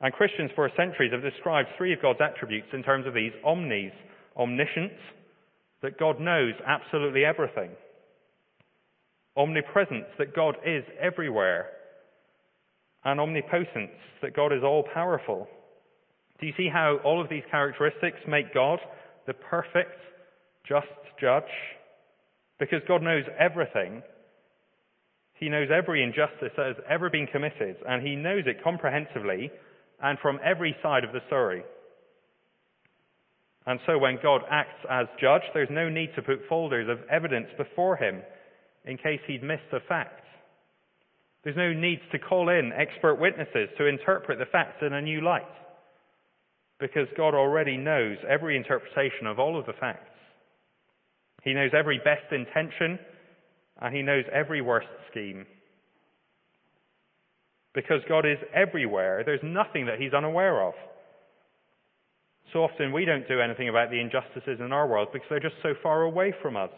And 0.00 0.10
Christians 0.14 0.50
for 0.54 0.70
centuries 0.74 1.12
have 1.12 1.20
described 1.20 1.68
three 1.76 1.92
of 1.92 2.00
God's 2.00 2.20
attributes 2.22 2.68
in 2.72 2.82
terms 2.82 3.06
of 3.06 3.12
these 3.12 3.32
omnis 3.44 3.92
omniscience, 4.38 5.00
that 5.82 5.98
God 5.98 6.18
knows 6.18 6.54
absolutely 6.66 7.26
everything, 7.26 7.70
omnipresence, 9.36 10.06
that 10.18 10.34
God 10.34 10.56
is 10.64 10.84
everywhere, 10.98 11.66
and 13.06 13.20
omnipotence, 13.20 13.94
that 14.20 14.34
God 14.34 14.52
is 14.52 14.64
all 14.64 14.82
powerful. 14.92 15.46
Do 16.40 16.46
you 16.46 16.52
see 16.56 16.68
how 16.68 16.98
all 17.04 17.22
of 17.22 17.30
these 17.30 17.44
characteristics 17.50 18.18
make 18.26 18.52
God 18.52 18.80
the 19.28 19.32
perfect, 19.32 19.96
just 20.68 20.88
judge? 21.20 21.44
Because 22.58 22.80
God 22.88 23.02
knows 23.02 23.22
everything. 23.38 24.02
He 25.34 25.48
knows 25.48 25.68
every 25.72 26.02
injustice 26.02 26.52
that 26.56 26.66
has 26.66 26.84
ever 26.90 27.08
been 27.08 27.28
committed, 27.28 27.76
and 27.86 28.04
He 28.04 28.16
knows 28.16 28.42
it 28.46 28.64
comprehensively 28.64 29.52
and 30.02 30.18
from 30.18 30.40
every 30.44 30.74
side 30.82 31.04
of 31.04 31.12
the 31.12 31.20
story. 31.28 31.62
And 33.66 33.78
so 33.86 33.98
when 33.98 34.18
God 34.20 34.42
acts 34.50 34.84
as 34.90 35.06
judge, 35.20 35.42
there's 35.54 35.68
no 35.70 35.88
need 35.88 36.10
to 36.16 36.22
put 36.22 36.48
folders 36.48 36.88
of 36.88 37.06
evidence 37.08 37.48
before 37.56 37.96
Him 37.96 38.22
in 38.84 38.96
case 38.96 39.20
He'd 39.28 39.44
missed 39.44 39.72
a 39.72 39.80
fact. 39.88 40.25
There's 41.46 41.56
no 41.56 41.72
need 41.72 42.00
to 42.10 42.18
call 42.18 42.48
in 42.48 42.72
expert 42.72 43.20
witnesses 43.20 43.68
to 43.78 43.86
interpret 43.86 44.40
the 44.40 44.46
facts 44.50 44.82
in 44.82 44.92
a 44.92 45.00
new 45.00 45.20
light 45.20 45.46
because 46.80 47.06
God 47.16 47.34
already 47.34 47.76
knows 47.76 48.16
every 48.28 48.56
interpretation 48.56 49.28
of 49.28 49.38
all 49.38 49.56
of 49.56 49.64
the 49.64 49.72
facts. 49.74 50.10
He 51.44 51.54
knows 51.54 51.70
every 51.72 51.98
best 51.98 52.32
intention 52.32 52.98
and 53.80 53.94
he 53.94 54.02
knows 54.02 54.24
every 54.32 54.60
worst 54.60 54.88
scheme. 55.08 55.46
Because 57.76 58.00
God 58.08 58.26
is 58.26 58.38
everywhere, 58.52 59.22
there's 59.24 59.38
nothing 59.44 59.86
that 59.86 60.00
he's 60.00 60.14
unaware 60.14 60.66
of. 60.66 60.74
So 62.52 62.64
often 62.64 62.92
we 62.92 63.04
don't 63.04 63.28
do 63.28 63.40
anything 63.40 63.68
about 63.68 63.90
the 63.90 64.00
injustices 64.00 64.58
in 64.58 64.72
our 64.72 64.88
world 64.88 65.10
because 65.12 65.28
they're 65.30 65.38
just 65.38 65.62
so 65.62 65.74
far 65.80 66.02
away 66.02 66.34
from 66.42 66.56
us. 66.56 66.70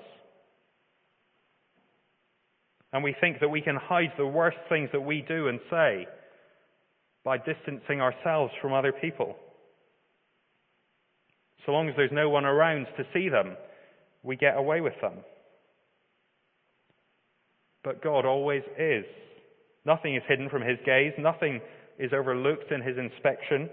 And 2.92 3.04
we 3.04 3.14
think 3.20 3.40
that 3.40 3.48
we 3.48 3.60
can 3.60 3.76
hide 3.76 4.12
the 4.16 4.26
worst 4.26 4.56
things 4.68 4.88
that 4.92 5.00
we 5.00 5.24
do 5.26 5.48
and 5.48 5.60
say 5.70 6.06
by 7.24 7.36
distancing 7.36 8.00
ourselves 8.00 8.52
from 8.62 8.72
other 8.72 8.92
people. 8.92 9.36
So 11.66 11.72
long 11.72 11.88
as 11.88 11.94
there's 11.96 12.12
no 12.12 12.30
one 12.30 12.46
around 12.46 12.86
to 12.96 13.04
see 13.12 13.28
them, 13.28 13.56
we 14.22 14.36
get 14.36 14.56
away 14.56 14.80
with 14.80 14.94
them. 15.02 15.14
But 17.84 18.02
God 18.02 18.24
always 18.24 18.62
is. 18.78 19.04
Nothing 19.84 20.16
is 20.16 20.22
hidden 20.28 20.48
from 20.48 20.62
his 20.62 20.78
gaze, 20.84 21.12
nothing 21.18 21.60
is 21.98 22.12
overlooked 22.12 22.72
in 22.72 22.80
his 22.80 22.96
inspection. 22.96 23.68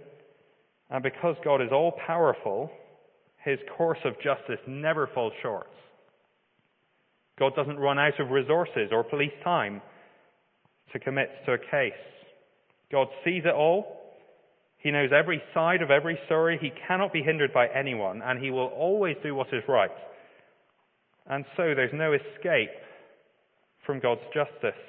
And 0.90 1.04
because 1.04 1.36
God 1.44 1.62
is 1.62 1.70
all 1.72 1.94
powerful, 2.06 2.70
his 3.44 3.60
course 3.78 4.00
of 4.04 4.16
justice 4.16 4.60
never 4.68 5.10
falls 5.14 5.34
short. 5.42 5.68
God 7.38 7.54
doesn't 7.56 7.78
run 7.78 8.00
out 8.00 8.20
of 8.20 8.32
resources 8.32 8.90
or 8.92 9.04
police 9.04 9.34
time 9.44 9.82
to 10.94 11.00
commit 11.00 11.30
to 11.46 11.54
a 11.54 11.58
case. 11.58 11.94
God 12.92 13.08
sees 13.24 13.44
it 13.46 13.54
all. 13.54 14.02
He 14.78 14.92
knows 14.92 15.10
every 15.12 15.42
side 15.54 15.82
of 15.82 15.92
every 15.92 16.18
story. 16.28 16.58
He 16.62 16.72
cannot 16.88 17.12
be 17.12 17.24
hindered 17.24 17.52
by 17.52 17.68
anyone, 17.68 18.22
and 18.22 18.40
he 18.40 18.52
will 18.52 18.68
always 18.68 19.18
do 19.24 19.36
what 19.36 19.48
is 19.52 19.64
right. 19.68 19.90
And 21.28 21.44
so 21.58 21.74
there's 21.76 21.94
no 21.94 22.14
escape 22.14 22.70
from 23.86 24.00
God's 24.00 24.22
justice. 24.34 24.80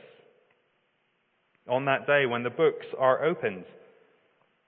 On 1.68 1.86
that 1.86 2.06
day 2.06 2.26
when 2.26 2.42
the 2.42 2.50
books 2.50 2.86
are 2.98 3.24
opened, 3.24 3.64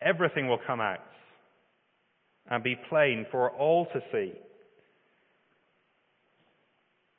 everything 0.00 0.48
will 0.48 0.58
come 0.66 0.80
out 0.80 0.98
and 2.50 2.64
be 2.64 2.76
plain 2.88 3.26
for 3.30 3.50
all 3.50 3.86
to 3.92 4.00
see. 4.10 4.32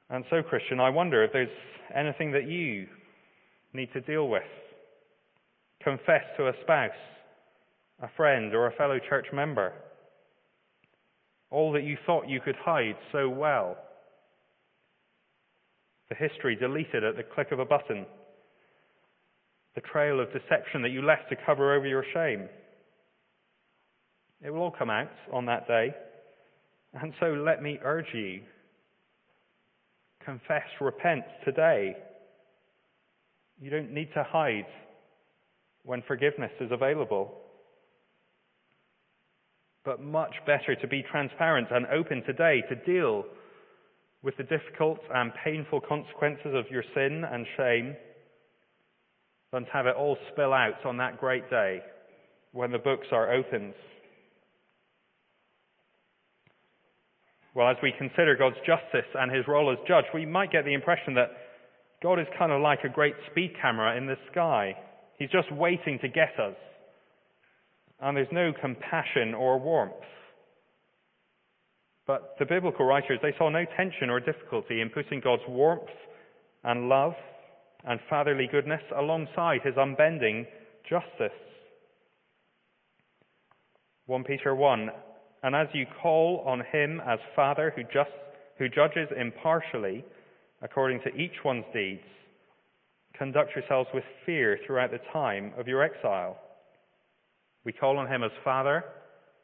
And 0.10 0.26
so, 0.30 0.42
Christian, 0.42 0.80
I 0.80 0.90
wonder 0.90 1.24
if 1.24 1.32
there's 1.32 1.50
anything 1.96 2.32
that 2.32 2.48
you 2.48 2.88
need 3.74 3.92
to 3.94 4.02
deal 4.02 4.28
with. 4.28 4.44
Confess 5.84 6.24
to 6.38 6.48
a 6.48 6.54
spouse, 6.64 6.92
a 8.02 8.10
friend, 8.18 8.54
or 8.56 8.68
a 8.68 8.76
fellow 8.76 9.00
church 9.08 9.28
member. 9.32 9.74
All 11.52 11.72
that 11.74 11.84
you 11.84 11.98
thought 12.06 12.28
you 12.28 12.40
could 12.42 12.56
hide 12.56 12.98
so 13.12 13.30
well. 13.30 13.78
The 16.10 16.16
history 16.16 16.56
deleted 16.56 17.04
at 17.04 17.16
the 17.16 17.24
click 17.24 17.52
of 17.52 17.60
a 17.60 17.66
button. 17.66 18.06
The 19.76 19.82
trail 19.82 20.20
of 20.20 20.34
deception 20.34 20.82
that 20.82 20.90
you 20.90 21.04
left 21.04 21.30
to 21.30 21.36
cover 21.46 21.76
over 21.76 21.88
your 21.88 22.04
shame. 22.14 22.50
It 24.44 24.50
will 24.50 24.62
all 24.62 24.76
come 24.78 24.90
out 24.90 25.12
on 25.32 25.46
that 25.46 25.68
day. 25.68 25.94
And 27.00 27.14
so 27.20 27.28
let 27.28 27.62
me 27.62 27.78
urge 27.84 28.08
you 28.14 28.42
confess, 30.30 30.68
repent 30.80 31.24
today. 31.44 31.96
You 33.60 33.72
don't 33.72 33.92
need 33.92 34.10
to 34.14 34.24
hide 34.24 34.68
when 35.84 36.04
forgiveness 36.08 36.52
is 36.62 36.72
available. 36.72 37.34
But 39.84 40.04
much 40.04 40.36
better 40.46 40.76
to 40.76 40.88
be 40.88 41.04
transparent 41.12 41.70
and 41.72 41.88
open 41.88 42.22
today 42.28 42.62
to 42.70 42.76
deal 42.76 43.24
with 44.22 44.38
the 44.38 44.44
difficult 44.44 45.00
and 45.12 45.32
painful 45.44 45.82
consequences 45.82 46.54
of 46.54 46.66
your 46.70 46.84
sin 46.94 47.24
and 47.32 47.48
shame 47.58 47.96
than 49.52 49.66
to 49.66 49.72
have 49.72 49.88
it 49.88 49.96
all 49.96 50.16
spill 50.32 50.54
out 50.54 50.86
on 50.86 50.98
that 50.98 51.20
great 51.20 51.50
day 51.50 51.80
when 52.52 52.72
the 52.72 52.78
books 52.78 53.08
are 53.12 53.34
opened. 53.34 53.74
Well, 57.60 57.68
as 57.68 57.76
we 57.84 57.92
consider 57.98 58.38
God's 58.38 58.56
justice 58.66 59.10
and 59.16 59.30
his 59.30 59.46
role 59.46 59.70
as 59.70 59.78
judge, 59.86 60.06
we 60.14 60.26
might 60.26 60.50
get 60.50 60.64
the 60.64 60.74
impression 60.74 61.16
that 61.16 61.32
God 62.02 62.18
is 62.18 62.26
kind 62.38 62.54
of 62.54 62.62
like 62.62 62.86
a 62.86 62.90
great 62.90 63.16
speed 63.30 63.52
camera 63.62 63.98
in 63.98 64.08
the 64.08 64.16
sky. 64.32 64.78
He's 65.18 65.30
just 65.30 65.52
waiting 65.52 66.00
to 66.00 66.08
get 66.08 66.40
us. 66.40 66.56
And 68.00 68.16
there's 68.16 68.32
no 68.32 68.54
compassion 68.62 69.34
or 69.34 69.60
warmth. 69.60 69.92
But 72.08 72.36
the 72.40 72.46
biblical 72.46 72.86
writers, 72.86 73.20
they 73.22 73.36
saw 73.38 73.50
no 73.50 73.66
tension 73.76 74.10
or 74.10 74.22
difficulty 74.22 74.80
in 74.80 74.90
putting 74.90 75.20
God's 75.20 75.44
warmth 75.50 75.92
and 76.64 76.88
love 76.88 77.12
and 77.84 78.00
fatherly 78.10 78.48
goodness 78.50 78.84
alongside 78.98 79.60
his 79.66 79.76
unbending 79.76 80.46
justice. 80.90 81.36
1 84.06 84.24
Peter 84.24 84.56
1 84.56 84.92
and 85.44 85.56
as 85.56 85.68
you 85.74 85.86
call 86.02 86.44
on 86.46 86.62
him 86.72 87.02
as 87.08 87.20
Father 87.36 87.72
who, 87.76 87.84
just, 87.84 88.12
who 88.58 88.68
judges 88.68 89.08
impartially 89.18 90.04
according 90.62 91.00
to 91.02 91.16
each 91.16 91.44
one's 91.46 91.66
deeds, 91.74 92.04
conduct 93.18 93.56
yourselves 93.56 93.90
with 93.94 94.04
fear 94.26 94.60
throughout 94.66 94.92
the 94.92 95.00
time 95.14 95.54
of 95.58 95.68
your 95.68 95.82
exile. 95.82 96.38
We 97.64 97.72
call 97.72 97.98
on 97.98 98.12
him 98.12 98.24
as 98.24 98.32
Father, 98.44 98.84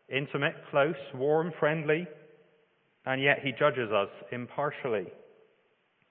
intimate, 0.09 0.55
close, 0.69 0.95
warm, 1.13 1.51
friendly, 1.59 2.07
and 3.05 3.21
yet 3.21 3.39
he 3.43 3.51
judges 3.57 3.91
us 3.91 4.09
impartially. 4.31 5.07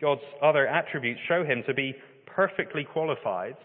God's 0.00 0.22
other 0.42 0.66
attributes 0.66 1.20
show 1.28 1.44
him 1.44 1.62
to 1.66 1.74
be 1.74 1.94
perfectly 2.26 2.84
qualified 2.84 3.56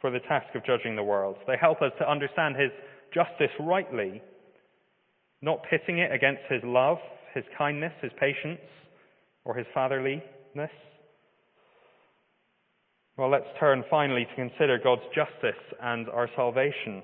for 0.00 0.10
the 0.10 0.20
task 0.20 0.54
of 0.54 0.64
judging 0.64 0.96
the 0.96 1.02
world. 1.02 1.36
They 1.46 1.56
help 1.60 1.82
us 1.82 1.92
to 1.98 2.10
understand 2.10 2.56
his 2.56 2.70
justice 3.14 3.54
rightly 3.58 4.22
not 5.42 5.62
pitting 5.68 5.98
it 5.98 6.12
against 6.12 6.42
his 6.48 6.62
love, 6.64 6.98
his 7.34 7.44
kindness, 7.56 7.92
his 8.02 8.12
patience, 8.18 8.60
or 9.44 9.54
his 9.54 9.66
fatherliness. 9.74 10.22
Well, 13.16 13.30
let's 13.30 13.46
turn 13.58 13.84
finally 13.90 14.26
to 14.26 14.34
consider 14.34 14.78
God's 14.82 15.02
justice 15.14 15.60
and 15.82 16.08
our 16.08 16.28
salvation. 16.36 17.02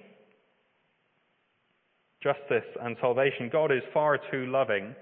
Justice 2.22 2.68
and 2.83 2.96
salvation. 3.01 3.51
God 3.53 3.70
is 3.70 3.83
far 3.92 4.18
too 4.31 4.46
loving 4.46 4.94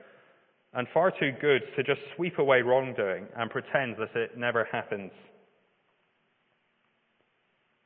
and 0.73 0.89
far 0.93 1.11
too 1.13 1.31
good 1.41 1.63
to 1.77 1.83
just 1.85 2.01
sweep 2.17 2.39
away 2.39 2.63
wrongdoing 2.63 3.27
and 3.37 3.51
pretend 3.51 3.97
that 3.99 4.15
it 4.21 4.37
never 4.37 4.67
happens. 4.71 5.13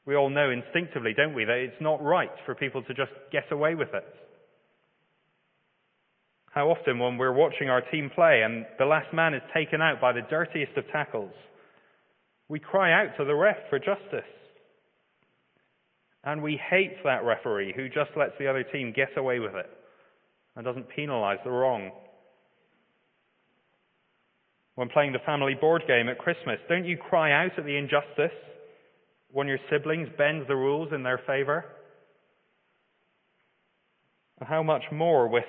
We 0.06 0.16
all 0.16 0.30
know 0.30 0.50
instinctively, 0.50 1.12
don't 1.14 1.34
we, 1.34 1.44
that 1.44 1.58
it's 1.58 1.80
not 1.82 2.02
right 2.02 2.30
for 2.46 2.54
people 2.54 2.82
to 2.84 2.94
just 2.94 3.12
get 3.30 3.52
away 3.52 3.74
with 3.74 3.92
it. 3.92 4.06
How 6.52 6.70
often, 6.70 6.98
when 6.98 7.18
we're 7.18 7.32
watching 7.32 7.68
our 7.68 7.82
team 7.82 8.11
play 8.14 8.42
and 8.44 8.66
the 8.78 8.87
last 8.87 9.12
man 9.12 9.34
is 9.34 9.42
taken 9.54 9.82
out 9.82 10.00
by 10.00 10.12
the 10.12 10.22
dirtiest 10.30 10.76
of 10.76 10.84
tackles, 10.90 11.32
we 12.48 12.58
cry 12.58 12.92
out 12.92 13.16
to 13.18 13.24
the 13.24 13.34
ref 13.34 13.56
for 13.68 13.78
justice. 13.78 14.28
And 16.24 16.42
we 16.42 16.61
hate 16.70 17.02
that 17.04 17.24
referee 17.24 17.74
who 17.76 17.88
just 17.88 18.11
lets 18.16 18.32
the 18.38 18.48
other 18.48 18.64
team 18.64 18.92
get 18.94 19.16
away 19.16 19.38
with 19.38 19.54
it 19.54 19.70
and 20.56 20.64
doesn't 20.64 20.88
penalize 20.88 21.38
the 21.44 21.50
wrong. 21.50 21.90
When 24.74 24.88
playing 24.88 25.12
the 25.12 25.18
family 25.26 25.54
board 25.54 25.82
game 25.87 26.08
at 26.08 26.18
Christmas, 26.18 26.58
don't 26.68 26.84
you 26.84 26.96
cry 26.96 27.32
out 27.32 27.58
at 27.58 27.64
the 27.64 27.76
injustice 27.76 28.37
when 29.30 29.46
your 29.46 29.58
siblings 29.70 30.08
bend 30.16 30.46
the 30.48 30.56
rules 30.56 30.92
in 30.92 31.02
their 31.02 31.20
favor? 31.26 31.64
How 34.40 34.62
much 34.62 34.84
more 34.92 35.28
with 35.28 35.44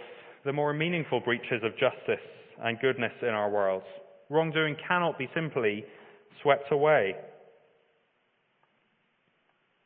the 0.50 0.54
more 0.54 0.74
meaningful 0.74 1.20
breaches 1.20 1.62
of 1.62 1.74
justice 1.74 2.26
and 2.64 2.80
goodness 2.80 3.12
in 3.22 3.28
our 3.28 3.52
world? 3.52 3.84
Wrongdoing 4.32 4.76
cannot 4.88 5.16
be 5.16 5.30
simply 5.36 5.86
swept 6.42 6.72
away. 6.72 7.14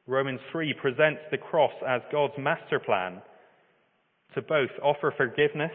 Romans 0.08 0.40
3 0.54 0.74
presents 0.82 1.20
the 1.32 1.38
cross 1.38 1.74
as 1.86 2.00
God's 2.14 2.36
master 2.40 2.80
plan 2.80 3.22
to 4.36 4.42
both 4.42 4.70
offer 4.82 5.14
forgiveness 5.18 5.74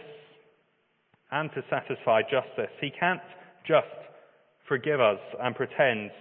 and 1.32 1.50
to 1.52 1.62
satisfy 1.68 2.22
justice. 2.22 2.72
He 2.80 2.90
can't 2.98 3.20
just 3.66 3.86
forgive 4.66 5.02
us 5.02 5.20
and 5.38 5.54
pretend 5.54 6.12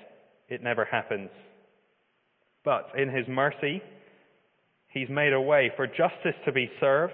it 0.49 0.61
never 0.61 0.83
happens. 0.83 1.29
But 2.65 2.89
in 2.97 3.07
His 3.07 3.29
mercy, 3.29 3.81
He's 4.89 5.07
made 5.07 5.31
a 5.31 5.39
way 5.39 5.71
for 5.77 5.87
justice 5.87 6.35
to 6.43 6.51
be 6.51 6.69
served 6.81 7.13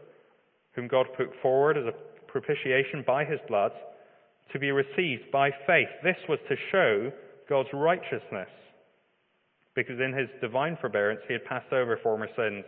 whom 0.73 0.87
God 0.87 1.07
put 1.17 1.29
forward 1.41 1.77
as 1.77 1.85
a 1.85 2.31
propitiation 2.31 3.03
by 3.05 3.25
his 3.25 3.39
blood 3.47 3.71
to 4.53 4.59
be 4.59 4.71
received 4.71 5.31
by 5.31 5.51
faith. 5.67 5.89
This 6.03 6.17
was 6.27 6.39
to 6.49 6.55
show 6.71 7.11
God's 7.49 7.69
righteousness 7.73 8.49
because 9.75 9.99
in 9.99 10.13
his 10.13 10.27
divine 10.41 10.77
forbearance 10.81 11.21
he 11.27 11.33
had 11.33 11.45
passed 11.45 11.71
over 11.71 11.97
former 12.03 12.27
sins. 12.35 12.65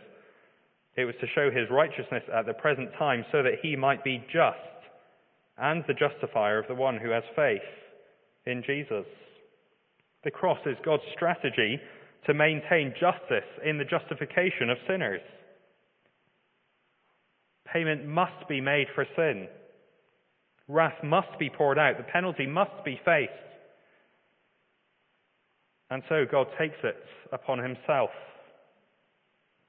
It 0.96 1.06
was 1.06 1.16
to 1.22 1.28
show 1.34 1.50
his 1.50 1.70
righteousness 1.70 2.24
at 2.34 2.46
the 2.46 2.54
present 2.54 2.90
time 2.98 3.26
so 3.32 3.44
that 3.44 3.60
he 3.62 3.76
might 3.76 4.04
be 4.04 4.24
just 4.32 4.58
and 5.58 5.84
the 5.88 5.94
justifier 5.94 6.60
of 6.60 6.68
the 6.68 6.76
one 6.76 6.98
who 6.98 7.10
has 7.10 7.24
faith 7.36 7.62
in 8.46 8.64
Jesus. 8.66 9.06
The 10.24 10.32
cross 10.32 10.60
is 10.66 10.78
God's 10.86 11.04
strategy 11.14 11.80
to 12.26 12.34
maintain 12.34 12.94
justice 13.00 13.50
in 13.66 13.78
the 13.78 13.86
justification 13.86 14.70
of 14.70 14.78
sinners. 14.88 15.22
Payment 17.74 18.06
must 18.06 18.48
be 18.48 18.62
made 18.62 18.88
for 18.94 19.06
sin. 19.16 19.48
Wrath 20.68 21.04
must 21.04 21.40
be 21.40 21.50
poured 21.50 21.80
out. 21.80 21.98
The 21.98 22.04
penalty 22.04 22.46
must 22.46 22.86
be 22.86 23.00
faced. 23.04 23.32
And 25.90 26.04
so 26.08 26.26
God 26.32 26.48
takes 26.60 26.78
it 26.84 26.96
upon 27.32 27.60
himself. 27.60 28.12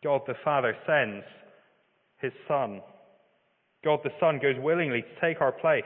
God 0.03 0.21
the 0.27 0.35
Father 0.45 0.77
sends 0.87 1.25
his 2.21 2.33
Son. 2.47 2.83
God 3.83 4.01
the 4.05 4.11
Son 4.21 4.39
goes 4.41 4.57
willingly 4.59 5.03
to 5.03 5.21
take 5.21 5.41
our 5.41 5.53
place, 5.53 5.83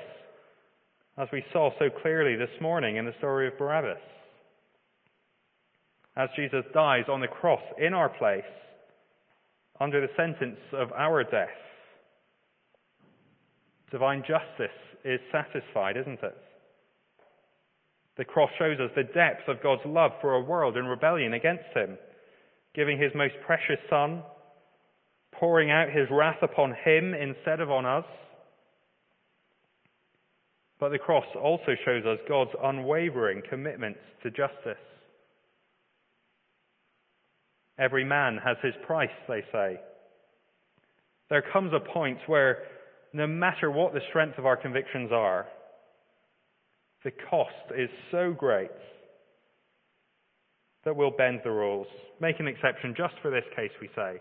as 1.17 1.29
we 1.33 1.45
saw 1.53 1.71
so 1.79 1.89
clearly 2.03 2.37
this 2.37 2.61
morning 2.61 2.97
in 2.97 3.05
the 3.05 3.15
story 3.19 3.47
of 3.47 3.57
Barabbas. 3.59 4.03
As 6.17 6.29
Jesus 6.35 6.65
dies 6.75 7.05
on 7.09 7.21
the 7.21 7.29
cross 7.29 7.63
in 7.79 7.95
our 7.95 8.09
place, 8.09 8.43
under 9.81 10.01
the 10.01 10.13
sentence 10.17 10.59
of 10.73 10.91
our 10.93 11.23
death, 11.23 11.49
divine 13.91 14.23
justice 14.23 14.77
is 15.05 15.21
satisfied, 15.33 15.97
isn't 15.97 16.23
it? 16.23 16.37
The 18.17 18.25
cross 18.25 18.51
shows 18.59 18.79
us 18.81 18.91
the 18.97 19.05
depth 19.05 19.49
of 19.49 19.63
God's 19.63 19.87
love 19.87 20.11
for 20.21 20.35
a 20.35 20.43
world 20.43 20.77
in 20.77 20.87
rebellion 20.87 21.35
against 21.35 21.71
him, 21.75 21.97
giving 22.75 22.99
his 22.99 23.13
most 23.15 23.35
precious 23.47 23.79
Son, 23.89 24.23
pouring 25.33 25.71
out 25.71 25.89
his 25.89 26.09
wrath 26.11 26.43
upon 26.43 26.75
him 26.85 27.15
instead 27.15 27.61
of 27.61 27.71
on 27.71 27.87
us. 27.87 28.05
But 30.81 30.91
the 30.91 30.99
cross 30.99 31.25
also 31.41 31.75
shows 31.85 32.05
us 32.05 32.19
God's 32.29 32.51
unwavering 32.63 33.43
commitment 33.49 33.97
to 34.23 34.31
justice. 34.31 34.83
Every 37.79 38.05
man 38.05 38.39
has 38.45 38.57
his 38.63 38.75
price, 38.85 39.09
they 39.29 39.45
say. 39.53 39.81
There 41.31 41.45
comes 41.53 41.73
a 41.73 41.93
point 41.93 42.19
where 42.27 42.65
no 43.13 43.27
matter 43.27 43.71
what 43.71 43.95
the 43.95 44.01
strength 44.09 44.39
of 44.39 44.47
our 44.47 44.57
convictions 44.57 45.11
are, 45.13 45.47
the 47.05 47.13
cost 47.31 47.73
is 47.77 47.89
so 48.11 48.33
great 48.33 48.71
that 50.85 50.97
we'll 50.97 51.11
bend 51.11 51.41
the 51.45 51.51
rules, 51.51 51.87
make 52.21 52.41
an 52.41 52.49
exception 52.49 52.95
just 52.97 53.15
for 53.23 53.31
this 53.31 53.45
case, 53.55 53.71
we 53.81 53.89
say. 53.95 54.21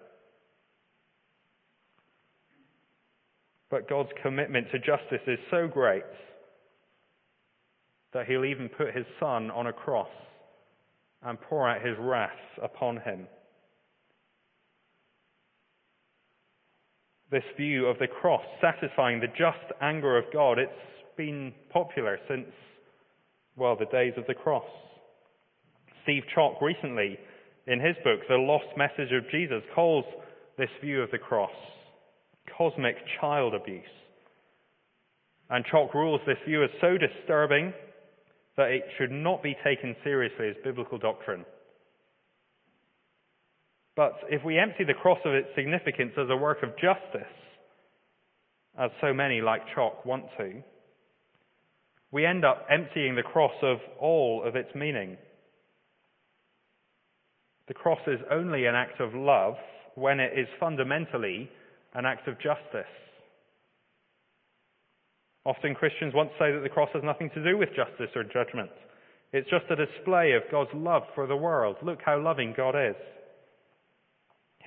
But 3.69 3.89
God's 3.89 4.09
commitment 4.21 4.67
to 4.71 4.79
justice 4.79 5.25
is 5.27 5.39
so 5.51 5.67
great 5.67 6.03
that 8.13 8.27
he'll 8.27 8.45
even 8.45 8.69
put 8.69 8.95
his 8.95 9.05
son 9.19 9.51
on 9.51 9.67
a 9.67 9.73
cross 9.73 10.09
and 11.23 11.39
pour 11.41 11.69
out 11.69 11.85
his 11.85 11.97
wrath 11.99 12.31
upon 12.63 12.97
him. 12.97 13.27
This 17.31 17.43
view 17.57 17.87
of 17.87 17.99
the 17.99 18.07
cross 18.07 18.43
satisfying 18.61 19.19
the 19.19 19.27
just 19.27 19.73
anger 19.81 20.17
of 20.17 20.25
God, 20.31 20.59
it's 20.59 20.71
been 21.17 21.53
popular 21.71 22.19
since 22.27 22.47
well, 23.57 23.75
the 23.75 23.85
days 23.85 24.13
of 24.17 24.27
the 24.27 24.35
cross. 24.35 24.63
Steve 26.03 26.23
Chalke 26.33 26.61
recently, 26.61 27.17
in 27.65 27.79
his 27.79 27.95
book, 28.03 28.19
The 28.29 28.35
Lost 28.35 28.67
Message 28.77 29.11
of 29.11 29.29
Jesus, 29.31 29.63
calls 29.73 30.05
this 30.57 30.69
view 30.81 31.01
of 31.01 31.11
the 31.11 31.17
cross 31.17 31.51
cosmic 32.57 32.95
child 33.19 33.53
abuse. 33.53 33.83
And 35.49 35.65
Chalke 35.65 35.93
rules 35.93 36.21
this 36.25 36.37
view 36.47 36.63
as 36.63 36.69
so 36.81 36.97
disturbing 36.97 37.73
that 38.57 38.69
it 38.69 38.83
should 38.97 39.11
not 39.11 39.43
be 39.43 39.55
taken 39.63 39.95
seriously 40.03 40.49
as 40.49 40.55
biblical 40.63 40.97
doctrine. 40.97 41.45
But 43.97 44.13
if 44.29 44.45
we 44.45 44.59
empty 44.59 44.83
the 44.83 44.93
cross 44.93 45.17
of 45.25 45.33
its 45.33 45.47
significance 45.55 46.13
as 46.17 46.29
a 46.29 46.37
work 46.37 46.61
of 46.61 46.69
justice, 46.77 47.33
as 48.79 48.91
so 49.01 49.11
many 49.11 49.41
like 49.41 49.63
Chalke 49.75 50.05
want 50.05 50.25
to, 50.37 50.61
we 52.11 52.23
end 52.23 52.45
up 52.45 52.67
emptying 52.69 53.15
the 53.15 53.23
cross 53.23 53.55
of 53.63 53.79
all 53.99 54.43
of 54.47 54.55
its 54.55 54.69
meaning. 54.75 55.17
The 57.67 57.73
cross 57.73 57.99
is 58.05 58.19
only 58.31 58.67
an 58.67 58.75
act 58.75 59.01
of 59.01 59.15
love 59.15 59.55
when 59.95 60.19
it 60.19 60.37
is 60.37 60.47
fundamentally 60.59 61.49
an 61.95 62.05
act 62.05 62.27
of 62.27 62.35
justice. 62.35 62.85
Often 65.43 65.73
Christians 65.73 66.13
want 66.13 66.29
to 66.29 66.37
say 66.37 66.51
that 66.51 66.61
the 66.61 66.69
cross 66.69 66.89
has 66.93 67.03
nothing 67.03 67.31
to 67.33 67.43
do 67.43 67.57
with 67.57 67.69
justice 67.69 68.15
or 68.15 68.23
judgment. 68.23 68.69
It's 69.33 69.49
just 69.49 69.65
a 69.71 69.75
display 69.75 70.33
of 70.33 70.43
God's 70.51 70.69
love 70.75 71.03
for 71.15 71.25
the 71.25 71.35
world. 71.35 71.77
Look 71.81 71.99
how 72.05 72.21
loving 72.21 72.53
God 72.55 72.75
is. 72.75 72.95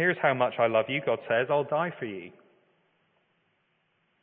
Here's 0.01 0.17
how 0.23 0.33
much 0.33 0.55
I 0.59 0.67
love 0.67 0.87
you, 0.89 1.03
God 1.05 1.19
says, 1.29 1.49
I'll 1.51 1.63
die 1.63 1.93
for 1.99 2.07
you. 2.07 2.31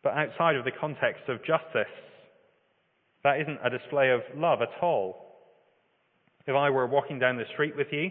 But 0.02 0.14
outside 0.14 0.56
of 0.56 0.66
the 0.66 0.72
context 0.72 1.30
of 1.30 1.38
justice, 1.46 1.94
that 3.24 3.40
isn't 3.42 3.60
a 3.64 3.70
display 3.70 4.10
of 4.10 4.22
love 4.36 4.64
at 4.64 4.70
all. 4.82 5.36
If 6.48 6.56
I 6.56 6.72
were 6.72 6.88
walking 6.88 7.20
down 7.20 7.38
the 7.38 7.44
street 7.54 7.76
with 7.78 7.90
you 7.92 8.10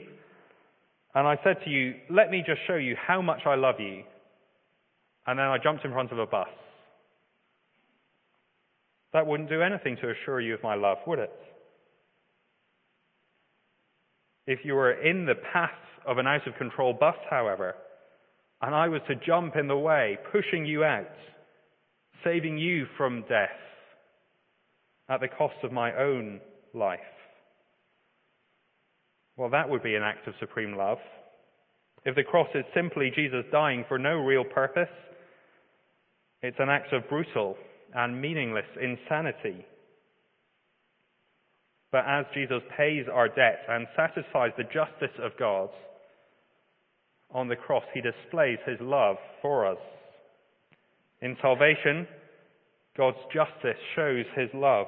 and 1.16 1.26
I 1.26 1.40
said 1.42 1.56
to 1.64 1.70
you, 1.70 1.94
let 2.08 2.30
me 2.30 2.44
just 2.46 2.60
show 2.68 2.76
you 2.76 2.94
how 3.04 3.20
much 3.20 3.40
I 3.44 3.56
love 3.56 3.80
you, 3.80 4.04
and 5.26 5.36
then 5.36 5.46
I 5.46 5.58
jumped 5.60 5.84
in 5.84 5.90
front 5.90 6.12
of 6.12 6.20
a 6.20 6.26
bus, 6.26 6.46
That 9.12 9.26
wouldn't 9.26 9.48
do 9.48 9.62
anything 9.62 9.96
to 10.02 10.12
assure 10.12 10.40
you 10.40 10.54
of 10.54 10.62
my 10.62 10.76
love, 10.76 10.98
would 11.04 11.18
it? 11.18 11.32
If 14.46 14.60
you 14.62 14.74
were 14.74 14.92
in 14.92 15.26
the 15.26 15.34
path 15.52 15.70
of 16.06 16.18
an 16.18 16.26
out 16.26 16.46
of 16.46 16.56
control 16.56 16.92
bus, 16.92 17.16
however, 17.30 17.74
and 18.62 18.74
I 18.74 18.88
was 18.88 19.02
to 19.08 19.14
jump 19.14 19.56
in 19.56 19.68
the 19.68 19.76
way, 19.76 20.18
pushing 20.32 20.64
you 20.64 20.84
out, 20.84 21.06
saving 22.24 22.58
you 22.58 22.86
from 22.96 23.24
death 23.28 23.50
at 25.08 25.20
the 25.20 25.28
cost 25.28 25.56
of 25.62 25.72
my 25.72 25.94
own 25.96 26.40
life, 26.74 27.00
well, 29.36 29.50
that 29.50 29.68
would 29.68 29.82
be 29.82 29.94
an 29.94 30.02
act 30.02 30.26
of 30.26 30.34
supreme 30.40 30.76
love. 30.76 30.98
If 32.04 32.14
the 32.14 32.22
cross 32.22 32.48
is 32.54 32.64
simply 32.74 33.12
Jesus 33.14 33.44
dying 33.52 33.84
for 33.86 33.98
no 33.98 34.16
real 34.16 34.44
purpose, 34.44 34.88
it's 36.42 36.56
an 36.58 36.70
act 36.70 36.92
of 36.92 37.08
brutal 37.08 37.56
and 37.94 38.20
meaningless 38.20 38.66
insanity. 38.80 39.66
But 41.92 42.04
as 42.06 42.24
Jesus 42.34 42.62
pays 42.76 43.06
our 43.12 43.28
debt 43.28 43.60
and 43.68 43.86
satisfies 43.96 44.52
the 44.56 44.64
justice 44.64 45.16
of 45.22 45.32
God, 45.38 45.68
on 47.32 47.48
the 47.48 47.56
cross 47.56 47.84
he 47.92 48.00
displays 48.00 48.58
his 48.66 48.78
love 48.80 49.16
for 49.42 49.66
us. 49.66 49.78
In 51.20 51.36
salvation, 51.40 52.06
God's 52.96 53.18
justice 53.32 53.80
shows 53.94 54.24
his 54.36 54.48
love. 54.54 54.86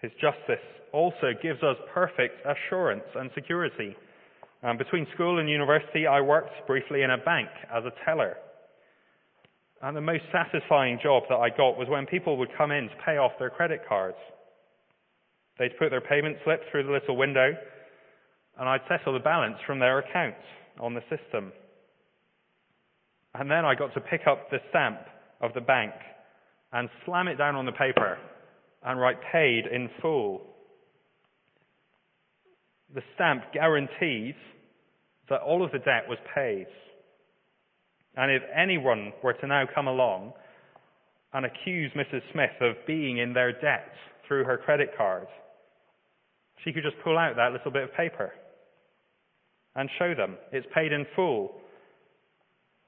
His 0.00 0.12
justice 0.20 0.64
also 0.92 1.32
gives 1.42 1.62
us 1.62 1.76
perfect 1.92 2.44
assurance 2.46 3.04
and 3.14 3.30
security. 3.34 3.96
Um, 4.62 4.76
between 4.76 5.06
school 5.14 5.38
and 5.38 5.48
university, 5.48 6.06
I 6.06 6.20
worked 6.20 6.66
briefly 6.66 7.02
in 7.02 7.10
a 7.10 7.18
bank 7.18 7.48
as 7.72 7.84
a 7.84 7.92
teller. 8.04 8.36
And 9.82 9.96
the 9.96 10.00
most 10.00 10.24
satisfying 10.32 10.98
job 11.02 11.24
that 11.28 11.36
I 11.36 11.50
got 11.50 11.78
was 11.78 11.88
when 11.88 12.06
people 12.06 12.36
would 12.38 12.50
come 12.56 12.72
in 12.72 12.88
to 12.88 12.94
pay 13.04 13.16
off 13.16 13.32
their 13.38 13.50
credit 13.50 13.80
cards. 13.88 14.16
They'd 15.58 15.78
put 15.78 15.90
their 15.90 16.00
payment 16.00 16.36
slip 16.44 16.62
through 16.70 16.84
the 16.84 16.92
little 16.92 17.16
window, 17.16 17.52
and 18.58 18.68
I'd 18.68 18.80
settle 18.88 19.12
the 19.12 19.20
balance 19.20 19.56
from 19.66 19.78
their 19.78 19.98
account 19.98 20.34
on 20.80 20.94
the 20.94 21.02
system. 21.02 21.52
And 23.34 23.50
then 23.50 23.64
I 23.64 23.74
got 23.74 23.94
to 23.94 24.00
pick 24.00 24.22
up 24.26 24.50
the 24.50 24.58
stamp 24.70 24.98
of 25.40 25.54
the 25.54 25.60
bank 25.60 25.92
and 26.72 26.88
slam 27.04 27.28
it 27.28 27.36
down 27.38 27.54
on 27.54 27.66
the 27.66 27.72
paper 27.72 28.18
and 28.84 29.00
write 29.00 29.18
paid 29.32 29.66
in 29.66 29.88
full. 30.02 30.42
The 32.94 33.02
stamp 33.14 33.44
guarantees 33.52 34.34
that 35.28 35.40
all 35.40 35.64
of 35.64 35.70
the 35.70 35.78
debt 35.78 36.08
was 36.08 36.18
paid. 36.34 36.66
And 38.16 38.32
if 38.32 38.42
anyone 38.56 39.12
were 39.22 39.34
to 39.34 39.46
now 39.46 39.64
come 39.72 39.86
along 39.86 40.32
and 41.32 41.46
accuse 41.46 41.92
Mrs. 41.92 42.22
Smith 42.32 42.50
of 42.60 42.74
being 42.86 43.18
in 43.18 43.34
their 43.34 43.52
debt 43.52 43.92
through 44.26 44.44
her 44.44 44.58
credit 44.58 44.90
card, 44.96 45.28
she 46.64 46.72
could 46.72 46.82
just 46.82 46.96
pull 47.04 47.16
out 47.16 47.36
that 47.36 47.52
little 47.52 47.70
bit 47.70 47.84
of 47.84 47.94
paper 47.94 48.32
and 49.78 49.88
show 49.96 50.12
them 50.12 50.36
it's 50.50 50.66
paid 50.74 50.92
in 50.92 51.06
full. 51.14 51.52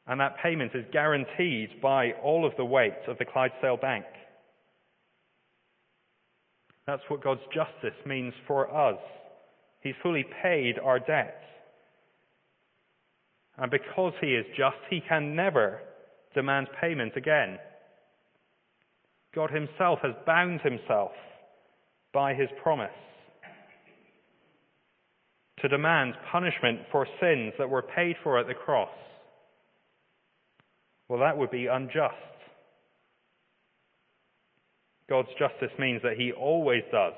And 0.09 0.21
that 0.21 0.37
payment 0.43 0.73
is 0.75 0.85
guaranteed 0.93 1.81
by 1.81 2.11
all 2.23 2.45
of 2.45 2.53
the 2.57 2.65
weight 2.65 2.99
of 3.07 3.17
the 3.19 3.25
Clydesdale 3.25 3.77
Bank. 3.77 4.05
That's 6.89 7.03
what 7.07 7.23
God's 7.23 7.43
justice 7.55 7.97
means 8.05 8.35
for 8.49 8.75
us. 8.75 8.99
He's 9.83 9.95
fully 10.03 10.27
paid 10.43 10.81
our 10.83 10.99
debt. 10.99 11.41
And 13.57 13.71
because 13.71 14.15
he 14.21 14.35
is 14.35 14.47
just, 14.57 14.79
he 14.91 15.01
can 15.09 15.37
never 15.37 15.79
demand 16.35 16.67
payment 16.81 17.13
again. 17.17 17.59
God 19.33 19.51
himself 19.51 20.01
has 20.03 20.15
bound 20.27 20.61
himself 20.63 21.13
by 22.13 22.35
his 22.35 22.49
promise 22.65 22.91
to 25.63 25.69
demand 25.69 26.15
punishment 26.31 26.81
for 26.91 27.07
sins 27.21 27.53
that 27.59 27.69
were 27.69 27.83
paid 27.83 28.17
for 28.23 28.39
at 28.39 28.47
the 28.47 28.55
cross. 28.55 28.89
Well, 31.09 31.21
that 31.21 31.37
would 31.37 31.51
be 31.51 31.67
unjust. 31.67 32.15
God's 35.09 35.29
justice 35.39 35.77
means 35.79 36.01
that 36.03 36.17
he 36.17 36.33
always 36.33 36.83
does 36.93 37.15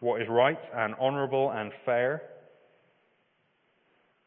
what 0.00 0.20
is 0.20 0.28
right 0.28 0.58
and 0.74 0.94
honorable 1.00 1.50
and 1.50 1.72
fair. 1.86 2.22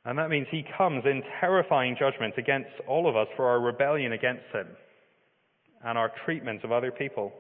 And 0.04 0.18
that 0.18 0.30
means 0.30 0.48
he 0.50 0.66
comes 0.78 1.04
in 1.06 1.22
terrifying 1.40 1.96
judgment 2.00 2.34
against 2.38 2.72
all 2.88 3.08
of 3.08 3.16
us 3.16 3.28
for 3.36 3.48
our 3.48 3.60
rebellion 3.60 4.14
against 4.14 4.46
him 4.52 4.68
and 5.86 5.98
our 5.98 6.12
treatment 6.26 6.64
of 6.64 6.72
other 6.72 6.92
people. 6.92 7.32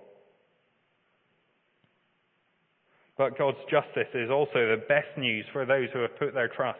But 3.17 3.37
God's 3.37 3.57
justice 3.69 4.13
is 4.13 4.29
also 4.29 4.67
the 4.67 4.83
best 4.87 5.17
news 5.17 5.45
for 5.51 5.65
those 5.65 5.89
who 5.91 5.99
have 6.01 6.19
put 6.19 6.33
their 6.33 6.49
trust 6.49 6.79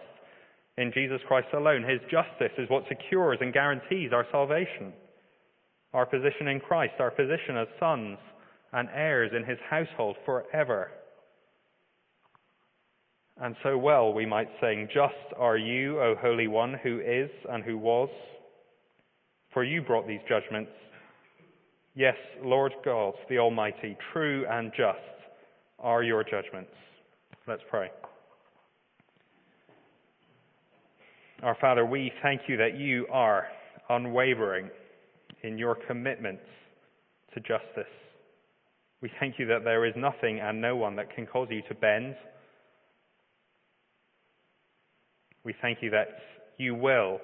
in 0.77 0.91
Jesus 0.93 1.19
Christ 1.27 1.47
alone. 1.53 1.83
His 1.83 2.01
justice 2.11 2.53
is 2.57 2.69
what 2.69 2.83
secures 2.88 3.39
and 3.41 3.51
guarantees 3.51 4.11
our 4.13 4.25
salvation, 4.31 4.93
our 5.93 6.05
position 6.05 6.47
in 6.47 6.59
Christ, 6.59 6.93
our 6.99 7.09
position 7.09 7.57
as 7.57 7.67
sons 7.79 8.17
and 8.73 8.88
heirs 8.93 9.31
in 9.35 9.43
his 9.43 9.57
household 9.67 10.15
forever. 10.25 10.91
And 13.41 13.55
so 13.63 13.77
well 13.77 14.13
we 14.13 14.25
might 14.25 14.49
sing, 14.61 14.88
Just 14.93 15.33
are 15.38 15.57
you, 15.57 15.99
O 15.99 16.15
Holy 16.19 16.47
One, 16.47 16.75
who 16.83 16.99
is 16.99 17.29
and 17.49 17.63
who 17.63 17.77
was. 17.77 18.09
For 19.53 19.63
you 19.63 19.81
brought 19.81 20.07
these 20.07 20.21
judgments. 20.29 20.71
Yes, 21.95 22.15
Lord 22.43 22.73
God, 22.85 23.13
the 23.27 23.39
Almighty, 23.39 23.97
true 24.13 24.45
and 24.47 24.71
just 24.77 25.16
are 25.80 26.03
your 26.03 26.23
judgments. 26.23 26.71
Let's 27.47 27.61
pray. 27.69 27.89
Our 31.43 31.55
Father, 31.61 31.86
we 31.86 32.11
thank 32.23 32.41
you 32.47 32.57
that 32.57 32.78
you 32.78 33.05
are 33.11 33.47
unwavering 33.89 34.69
in 35.43 35.57
your 35.57 35.75
commitment 35.88 36.39
to 37.34 37.39
justice. 37.39 37.91
We 39.01 39.11
thank 39.19 39.38
you 39.38 39.45
that 39.47 39.63
there 39.63 39.86
is 39.86 39.93
nothing 39.95 40.39
and 40.39 40.59
no 40.59 40.75
one 40.75 40.95
that 40.95 41.13
can 41.15 41.28
cause 41.28 41.47
you 41.51 41.61
to 41.69 41.75
bend. 41.75 42.15
We 45.43 45.53
thank 45.61 45.80
you 45.82 45.91
that 45.91 46.07
you 46.57 46.73
will 46.73 47.19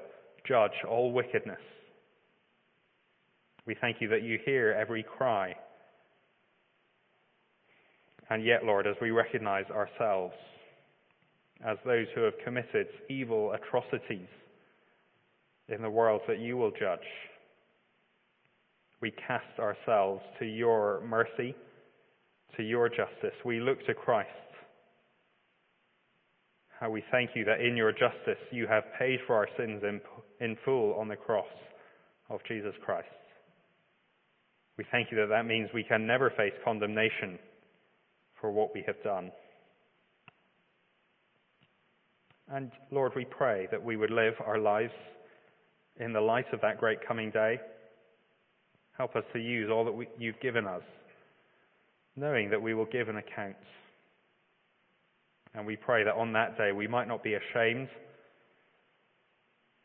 judge 0.47 0.71
all 0.87 1.11
wickedness. 1.11 1.57
We 3.65 3.75
thank 3.81 3.97
you 3.99 4.07
that 4.09 4.21
you 4.21 4.37
hear 4.45 4.77
every 4.79 5.03
cry 5.03 5.55
and 8.29 8.43
yet, 8.43 8.63
Lord, 8.63 8.87
as 8.87 8.95
we 9.01 9.11
recognize 9.11 9.65
ourselves 9.69 10.33
as 11.65 11.77
those 11.85 12.07
who 12.15 12.21
have 12.21 12.33
committed 12.43 12.87
evil 13.09 13.53
atrocities 13.53 14.27
in 15.69 15.81
the 15.81 15.89
world 15.89 16.21
that 16.27 16.39
you 16.39 16.57
will 16.57 16.71
judge, 16.71 16.99
we 19.01 19.11
cast 19.11 19.59
ourselves 19.59 20.21
to 20.39 20.45
your 20.45 21.01
mercy, 21.05 21.55
to 22.57 22.63
your 22.63 22.89
justice. 22.89 23.35
We 23.43 23.59
look 23.59 23.85
to 23.85 23.93
Christ. 23.93 24.29
How 26.79 26.89
we 26.89 27.03
thank 27.11 27.31
you 27.35 27.45
that 27.45 27.61
in 27.61 27.77
your 27.77 27.91
justice 27.91 28.41
you 28.51 28.67
have 28.67 28.83
paid 28.99 29.19
for 29.27 29.35
our 29.35 29.47
sins 29.57 29.83
in, 29.83 30.01
in 30.39 30.57
full 30.65 30.93
on 30.95 31.07
the 31.07 31.15
cross 31.15 31.45
of 32.29 32.39
Jesus 32.47 32.73
Christ. 32.83 33.07
We 34.77 34.85
thank 34.91 35.11
you 35.11 35.17
that 35.17 35.29
that 35.29 35.45
means 35.45 35.69
we 35.73 35.83
can 35.83 36.07
never 36.07 36.31
face 36.31 36.53
condemnation 36.63 37.37
for 38.43 38.51
what 38.51 38.73
we 38.73 38.83
have 38.85 39.01
done. 39.03 39.31
And 42.51 42.71
Lord, 42.91 43.13
we 43.15 43.23
pray 43.23 43.69
that 43.71 43.81
we 43.81 43.95
would 43.95 44.11
live 44.11 44.33
our 44.45 44.57
lives 44.57 44.91
in 45.97 46.11
the 46.11 46.19
light 46.19 46.47
of 46.51 46.59
that 46.59 46.77
great 46.77 46.97
coming 47.07 47.31
day. 47.31 47.57
Help 48.97 49.15
us 49.15 49.23
to 49.31 49.39
use 49.39 49.69
all 49.71 49.85
that 49.85 49.93
we, 49.93 50.09
you've 50.19 50.41
given 50.41 50.67
us, 50.67 50.81
knowing 52.17 52.49
that 52.49 52.61
we 52.61 52.73
will 52.73 52.83
give 52.87 53.07
an 53.07 53.15
account. 53.15 53.55
And 55.55 55.65
we 55.65 55.77
pray 55.77 56.03
that 56.03 56.15
on 56.15 56.33
that 56.33 56.57
day 56.57 56.73
we 56.73 56.85
might 56.85 57.07
not 57.07 57.23
be 57.23 57.35
ashamed, 57.35 57.87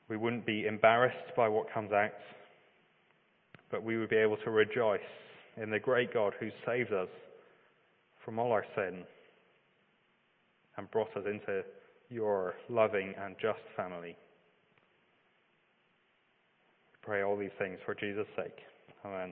we 0.08 0.16
wouldn't 0.16 0.46
be 0.46 0.66
embarrassed 0.66 1.36
by 1.36 1.48
what 1.48 1.72
comes 1.72 1.92
out, 1.92 2.10
but 3.70 3.84
we 3.84 3.98
would 3.98 4.10
be 4.10 4.16
able 4.16 4.38
to 4.38 4.50
rejoice 4.50 4.98
in 5.62 5.70
the 5.70 5.78
great 5.78 6.12
God 6.12 6.32
who 6.40 6.48
saves 6.66 6.90
us 6.90 7.08
from 8.28 8.38
all 8.38 8.52
our 8.52 8.66
sin 8.76 9.04
and 10.76 10.90
brought 10.90 11.08
us 11.16 11.24
into 11.24 11.62
your 12.10 12.56
loving 12.68 13.14
and 13.24 13.34
just 13.40 13.58
family. 13.74 14.14
We 16.90 16.98
pray 17.00 17.22
all 17.22 17.38
these 17.38 17.56
things 17.58 17.78
for 17.86 17.94
Jesus' 17.94 18.26
sake. 18.36 18.58
Amen. 19.02 19.26